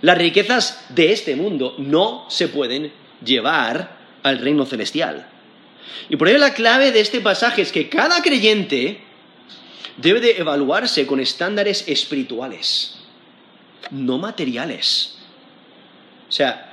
Las 0.00 0.18
riquezas 0.18 0.86
de 0.90 1.12
este 1.12 1.36
mundo 1.36 1.74
no 1.78 2.26
se 2.28 2.48
pueden 2.48 2.92
llevar 3.24 3.96
al 4.22 4.38
reino 4.38 4.64
celestial. 4.64 5.28
Y 6.08 6.16
por 6.16 6.28
ello 6.28 6.38
la 6.38 6.54
clave 6.54 6.92
de 6.92 7.00
este 7.00 7.20
pasaje 7.20 7.62
es 7.62 7.72
que 7.72 7.88
cada 7.88 8.22
creyente 8.22 9.00
debe 9.96 10.20
de 10.20 10.38
evaluarse 10.38 11.06
con 11.06 11.20
estándares 11.20 11.88
espirituales, 11.88 12.98
no 13.90 14.18
materiales. 14.18 15.18
O 16.28 16.32
sea, 16.32 16.72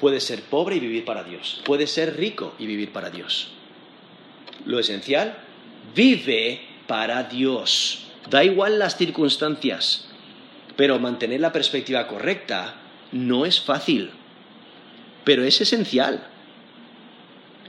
puede 0.00 0.20
ser 0.20 0.42
pobre 0.42 0.76
y 0.76 0.80
vivir 0.80 1.04
para 1.04 1.24
Dios, 1.24 1.62
puede 1.64 1.86
ser 1.86 2.16
rico 2.16 2.54
y 2.58 2.66
vivir 2.66 2.92
para 2.92 3.10
Dios. 3.10 3.52
Lo 4.66 4.78
esencial, 4.78 5.38
vive 5.94 6.60
para 6.86 7.24
Dios. 7.24 8.06
Da 8.30 8.44
igual 8.44 8.78
las 8.78 8.96
circunstancias, 8.96 10.06
pero 10.76 10.98
mantener 10.98 11.40
la 11.40 11.52
perspectiva 11.52 12.06
correcta 12.06 12.74
no 13.12 13.46
es 13.46 13.60
fácil, 13.60 14.10
pero 15.24 15.44
es 15.44 15.60
esencial. 15.60 16.26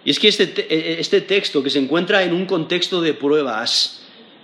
Y 0.04 0.12
es 0.12 0.20
que 0.20 0.28
este, 0.28 0.44
e, 0.70 1.00
este, 1.00 1.22
texto 1.22 1.64
que 1.64 1.70
se 1.70 1.80
encuentra 1.80 2.24
en 2.24 2.34
un 2.34 2.46
contexto 2.46 3.02
de 3.02 3.14
pruebas, 3.14 4.04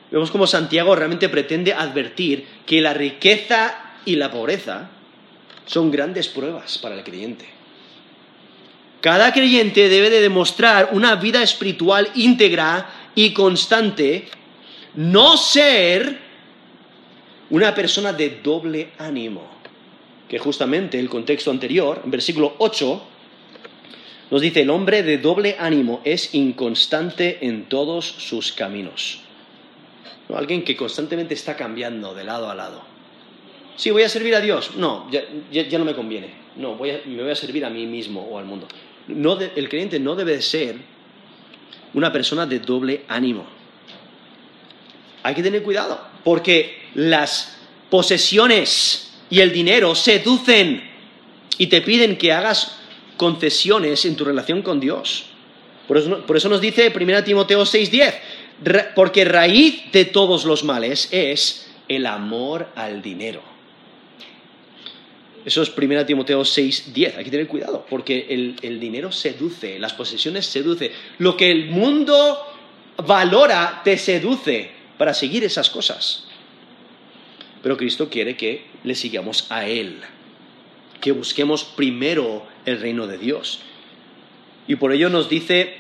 vemos 0.10 0.32
como 0.32 0.48
Santiago 0.48 0.96
realmente 0.96 1.30
pretende 1.30 1.74
advertir 1.74 2.46
que 2.66 2.82
la 2.82 2.94
riqueza 2.94 3.81
y 4.06 4.16
la 4.16 4.32
pobreza 4.32 4.90
son 5.66 5.92
grandes 5.92 6.28
pruebas 6.28 6.78
para 6.78 6.96
el 6.96 7.04
creyente. 7.04 7.46
Cada 9.02 9.34
creyente 9.34 9.90
debe 9.90 10.10
de 10.10 10.22
demostrar 10.22 10.90
una 10.92 11.16
vida 11.16 11.42
espiritual 11.42 12.10
íntegra 12.14 13.12
y 13.16 13.34
constante, 13.34 14.28
no 14.96 15.38
ser 15.38 16.20
una 17.50 17.74
persona 17.74 18.14
de 18.14 18.42
doble 18.44 18.92
ánimo, 19.00 19.50
que 20.30 20.40
justamente 20.40 21.00
el 21.00 21.10
contexto 21.10 21.50
anterior, 21.52 22.02
en 22.06 22.12
versículo 22.12 22.56
8, 22.60 23.04
nos 24.30 24.40
dice, 24.40 24.62
el 24.62 24.70
hombre 24.70 25.04
de 25.04 25.18
doble 25.18 25.58
ánimo 25.60 26.02
es 26.06 26.34
inconstante 26.34 27.40
en 27.42 27.66
todos 27.66 28.06
sus 28.06 28.54
caminos. 28.54 29.20
Alguien 30.34 30.64
que 30.64 30.78
constantemente 30.78 31.34
está 31.34 31.58
cambiando 31.58 32.14
de 32.14 32.24
lado 32.24 32.50
a 32.50 32.56
lado. 32.56 32.91
Sí, 33.76 33.92
voy 33.92 34.04
a 34.04 34.10
servir 34.10 34.36
a 34.36 34.42
Dios. 34.42 34.76
No, 34.76 35.10
ya, 35.12 35.24
no 35.78 35.86
me 35.86 35.96
conviene. 35.96 36.30
No, 36.56 36.76
me 36.76 37.24
voy 37.24 37.32
a 37.32 37.36
servir 37.36 37.66
a 37.66 37.70
mí 37.70 37.86
mismo 37.86 38.22
o 38.22 38.38
al 38.38 38.46
mundo. 38.46 38.68
el 39.08 39.70
creyente 39.70 40.00
no 40.00 40.16
debe 40.16 40.34
de 40.34 40.42
ser 40.42 40.76
una 41.94 42.12
persona 42.12 42.46
de 42.46 42.60
doble 42.60 43.04
ánimo. 43.08 43.46
Hay 45.24 45.36
que 45.36 45.44
tener 45.44 45.62
cuidado, 45.64 46.02
porque 46.24 46.82
las 46.96 47.58
posesiones 47.90 49.14
y 49.30 49.40
el 49.40 49.52
dinero 49.52 49.96
seducen 49.96 50.90
y 51.58 51.68
te 51.68 51.82
piden 51.82 52.18
que 52.18 52.32
hagas 52.32 52.80
concesiones 53.18 54.06
en 54.06 54.16
tu 54.16 54.26
relación 54.26 54.62
con 54.62 54.80
Dios. 54.80 55.26
Por 55.88 55.98
eso, 56.38 56.50
nos 56.50 56.62
dice 56.62 56.92
1 56.96 57.24
Timoteo 57.24 57.66
6:10, 57.66 58.94
porque 58.96 59.26
raíz 59.26 59.92
de 59.92 60.06
todos 60.06 60.46
los 60.46 60.64
males 60.64 61.10
es 61.12 61.70
el 61.88 62.06
amor 62.06 62.70
al 62.76 63.02
dinero. 63.02 63.51
Eso 65.46 65.62
es 65.62 65.72
1 65.76 66.06
Timoteo 66.06 66.42
6:10. 66.42 67.18
Hay 67.18 67.24
que 67.24 67.32
tener 67.32 67.48
cuidado, 67.48 67.86
porque 67.90 68.28
el, 68.30 68.56
el 68.62 68.80
dinero 68.80 69.12
seduce, 69.12 69.80
las 69.80 69.94
posesiones 69.94 70.46
seduce. 70.46 70.92
Lo 71.18 71.36
que 71.36 71.52
el 71.52 71.70
mundo 71.70 72.38
valora 72.98 73.82
te 73.84 73.98
seduce 73.98 74.72
para 74.98 75.14
seguir 75.14 75.44
esas 75.44 75.70
cosas. 75.70 76.26
Pero 77.64 77.78
Cristo 77.78 78.10
quiere 78.10 78.36
que 78.36 78.66
le 78.84 78.96
sigamos 78.96 79.48
a 79.50 79.68
Él 79.68 80.02
que 81.02 81.12
busquemos 81.12 81.66
primero 81.66 82.46
el 82.66 82.80
reino 82.80 83.08
de 83.08 83.18
Dios. 83.18 83.60
Y 84.68 84.76
por 84.76 84.94
ello 84.94 85.10
nos 85.10 85.28
dice 85.28 85.74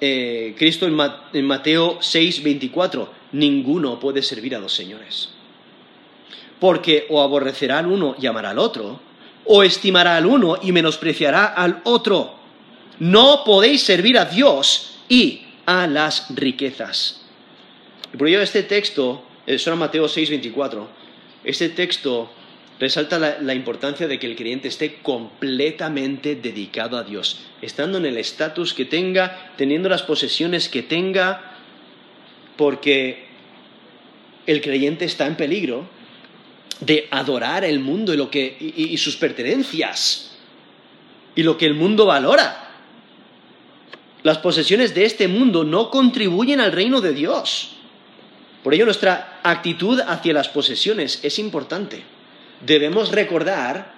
eh, 0.00 0.54
Cristo 0.58 0.86
en, 0.86 1.46
Mateo 1.46 1.98
6, 2.00 2.42
24, 2.42 3.12
ninguno 3.32 4.00
puede 4.00 4.22
servir 4.22 4.56
a 4.56 4.60
dos 4.60 4.72
señores. 4.72 5.34
Porque 6.62 7.06
o 7.10 7.20
aborrecerá 7.20 7.80
al 7.80 7.88
uno 7.88 8.14
y 8.20 8.28
amará 8.28 8.50
al 8.50 8.60
otro, 8.60 9.00
o 9.44 9.64
estimará 9.64 10.16
al 10.16 10.26
uno 10.26 10.58
y 10.62 10.70
menospreciará 10.70 11.46
al 11.46 11.80
otro. 11.82 12.36
No 13.00 13.42
podéis 13.44 13.82
servir 13.82 14.16
a 14.16 14.26
Dios 14.26 15.00
y 15.08 15.42
a 15.66 15.88
las 15.88 16.32
riquezas. 16.36 17.26
Por 18.16 18.28
ello 18.28 18.40
este 18.40 18.62
texto, 18.62 19.24
era 19.44 19.74
Mateo 19.74 20.06
6, 20.06 20.30
24, 20.30 20.86
este 21.42 21.68
texto 21.70 22.30
resalta 22.78 23.18
la, 23.18 23.54
importancia 23.54 24.06
de 24.06 24.20
que 24.20 24.28
el 24.28 24.36
creyente 24.36 24.68
esté 24.68 24.98
completamente 25.02 26.36
dedicado 26.36 26.96
a 26.96 27.02
Dios, 27.02 27.40
estando 27.60 27.98
en 27.98 28.06
el 28.06 28.18
estatus 28.18 28.72
que 28.72 28.84
tenga, 28.84 29.50
teniendo 29.56 29.88
las 29.88 30.04
posesiones 30.04 30.68
que 30.68 30.84
tenga, 30.84 31.56
porque 32.56 33.24
el 34.46 34.60
creyente 34.60 35.06
está 35.06 35.26
en 35.26 35.34
peligro 35.34 35.88
de 36.80 37.08
adorar 37.10 37.64
el 37.64 37.80
mundo 37.80 38.12
y, 38.12 38.16
lo 38.16 38.30
que, 38.30 38.56
y 38.58 38.96
sus 38.98 39.16
pertenencias 39.16 40.32
y 41.34 41.42
lo 41.42 41.56
que 41.56 41.66
el 41.66 41.74
mundo 41.74 42.06
valora. 42.06 42.70
Las 44.22 44.38
posesiones 44.38 44.94
de 44.94 45.04
este 45.04 45.28
mundo 45.28 45.64
no 45.64 45.90
contribuyen 45.90 46.60
al 46.60 46.72
reino 46.72 47.00
de 47.00 47.12
Dios. 47.12 47.76
Por 48.62 48.74
ello 48.74 48.84
nuestra 48.84 49.40
actitud 49.42 50.00
hacia 50.00 50.32
las 50.32 50.48
posesiones 50.48 51.20
es 51.22 51.38
importante 51.38 52.02
debemos 52.64 53.10
recordar 53.10 53.92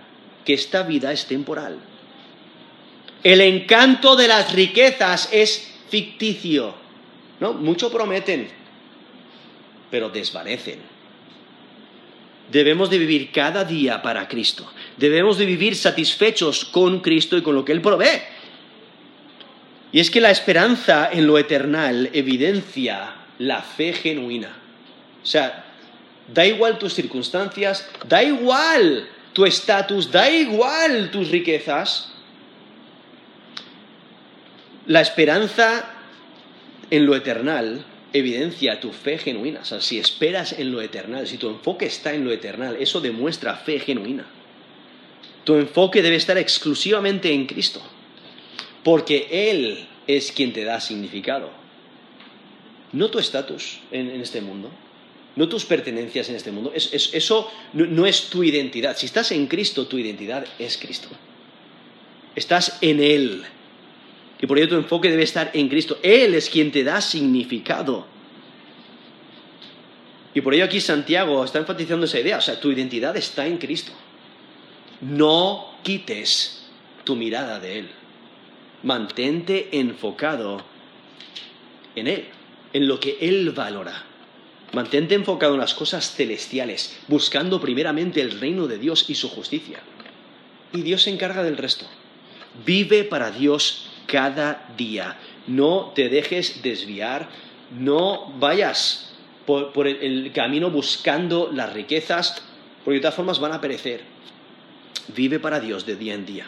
que 0.44 0.54
esta 0.54 0.82
vida 0.82 1.12
es 1.12 1.26
temporal. 1.26 1.78
El 3.22 3.40
encanto 3.40 4.16
de 4.16 4.28
las 4.28 4.52
riquezas 4.52 5.28
es 5.32 5.72
ficticio. 5.88 6.74
¿no? 7.40 7.54
Mucho 7.54 7.90
prometen, 7.90 8.48
pero 9.90 10.10
desvanecen. 10.10 10.93
Debemos 12.50 12.90
de 12.90 12.98
vivir 12.98 13.32
cada 13.32 13.64
día 13.64 14.02
para 14.02 14.28
Cristo. 14.28 14.70
Debemos 14.96 15.38
de 15.38 15.46
vivir 15.46 15.76
satisfechos 15.76 16.64
con 16.64 17.00
Cristo 17.00 17.36
y 17.36 17.42
con 17.42 17.54
lo 17.54 17.64
que 17.64 17.72
Él 17.72 17.80
provee. 17.80 18.22
Y 19.92 20.00
es 20.00 20.10
que 20.10 20.20
la 20.20 20.30
esperanza 20.30 21.08
en 21.12 21.26
lo 21.26 21.38
eternal 21.38 22.10
evidencia 22.12 23.14
la 23.38 23.62
fe 23.62 23.92
genuina. 23.92 24.56
O 25.22 25.26
sea, 25.26 25.64
Da 26.32 26.46
igual 26.46 26.78
tus 26.78 26.94
circunstancias, 26.94 27.86
da 28.08 28.22
igual 28.22 29.08
tu 29.32 29.44
estatus, 29.44 30.10
da 30.10 30.30
igual 30.30 31.10
tus 31.10 31.30
riquezas. 31.30 32.12
La 34.86 35.00
esperanza 35.00 35.84
en 36.90 37.04
lo 37.04 37.14
eternal 37.14 37.84
evidencia 38.14 38.80
tu 38.80 38.92
fe 38.92 39.18
genuina. 39.18 39.64
Si 39.64 39.98
esperas 39.98 40.54
en 40.58 40.72
lo 40.72 40.80
eternal, 40.80 41.26
si 41.26 41.36
tu 41.36 41.50
enfoque 41.50 41.86
está 41.86 42.14
en 42.14 42.24
lo 42.24 42.32
eternal, 42.32 42.76
eso 42.80 43.00
demuestra 43.00 43.56
fe 43.56 43.80
genuina. 43.80 44.24
Tu 45.42 45.56
enfoque 45.56 46.00
debe 46.00 46.16
estar 46.16 46.38
exclusivamente 46.38 47.30
en 47.32 47.46
Cristo, 47.46 47.82
porque 48.82 49.50
Él 49.50 49.86
es 50.06 50.32
quien 50.32 50.52
te 50.52 50.64
da 50.64 50.80
significado. 50.80 51.50
No 52.92 53.10
tu 53.10 53.18
estatus 53.18 53.80
en, 53.90 54.08
este 54.20 54.40
mundo, 54.40 54.70
no 55.34 55.48
tus 55.48 55.64
pertenencias 55.64 56.28
en 56.28 56.36
este 56.36 56.52
mundo. 56.52 56.72
eso 56.74 57.50
no 57.72 58.06
es 58.06 58.30
tu 58.30 58.44
identidad. 58.44 58.96
Si 58.96 59.06
estás 59.06 59.32
en 59.32 59.48
Cristo, 59.48 59.88
tu 59.88 59.98
identidad 59.98 60.46
es 60.60 60.78
Cristo. 60.78 61.08
Estás 62.36 62.78
en 62.80 63.00
Él. 63.00 63.44
Y 64.44 64.46
por 64.46 64.58
ello 64.58 64.68
tu 64.68 64.74
enfoque 64.74 65.10
debe 65.10 65.22
estar 65.22 65.50
en 65.54 65.70
Cristo. 65.70 65.98
Él 66.02 66.34
es 66.34 66.50
quien 66.50 66.70
te 66.70 66.84
da 66.84 67.00
significado. 67.00 68.06
Y 70.34 70.42
por 70.42 70.52
ello 70.52 70.66
aquí 70.66 70.82
Santiago 70.82 71.42
está 71.42 71.60
enfatizando 71.60 72.04
esa 72.04 72.20
idea. 72.20 72.36
O 72.36 72.40
sea, 72.42 72.60
tu 72.60 72.70
identidad 72.70 73.16
está 73.16 73.46
en 73.46 73.56
Cristo. 73.56 73.92
No 75.00 75.78
quites 75.82 76.66
tu 77.04 77.16
mirada 77.16 77.58
de 77.58 77.78
Él. 77.78 77.88
Mantente 78.82 79.70
enfocado 79.78 80.62
en 81.96 82.06
Él, 82.06 82.26
en 82.74 82.86
lo 82.86 83.00
que 83.00 83.16
Él 83.22 83.50
valora. 83.52 84.04
Mantente 84.74 85.14
enfocado 85.14 85.54
en 85.54 85.60
las 85.60 85.72
cosas 85.72 86.14
celestiales, 86.14 87.00
buscando 87.08 87.62
primeramente 87.62 88.20
el 88.20 88.38
reino 88.38 88.66
de 88.66 88.78
Dios 88.78 89.08
y 89.08 89.14
su 89.14 89.30
justicia. 89.30 89.78
Y 90.74 90.82
Dios 90.82 91.00
se 91.00 91.08
encarga 91.08 91.42
del 91.42 91.56
resto. 91.56 91.86
Vive 92.66 93.04
para 93.04 93.30
Dios 93.30 93.88
cada 94.06 94.68
día. 94.76 95.16
No 95.46 95.92
te 95.94 96.08
dejes 96.08 96.62
desviar, 96.62 97.28
no 97.78 98.32
vayas 98.38 99.14
por, 99.46 99.86
el, 99.86 100.32
camino 100.32 100.70
buscando 100.70 101.50
las 101.52 101.72
riquezas, 101.72 102.42
porque 102.84 102.96
de 102.96 103.00
todas 103.00 103.14
formas 103.14 103.40
van 103.40 103.52
a 103.52 103.60
perecer. 103.60 104.02
Vive 105.14 105.38
para 105.38 105.60
Dios 105.60 105.84
de 105.84 105.96
día 105.96 106.14
en 106.14 106.24
día. 106.24 106.46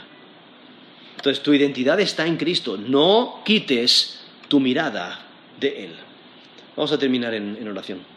Entonces 1.17 1.43
tu 1.43 1.53
identidad 1.53 2.01
está 2.01 2.27
en 2.27 2.37
Cristo. 2.37 2.77
No 2.77 3.43
quites 3.45 4.21
tu 4.49 4.61
mirada 4.61 5.27
de 5.61 5.85
Él. 5.85 5.95
Vamos 6.75 6.93
a 6.93 6.99
terminar 6.99 7.35
en 7.35 7.69
oración. 7.69 8.16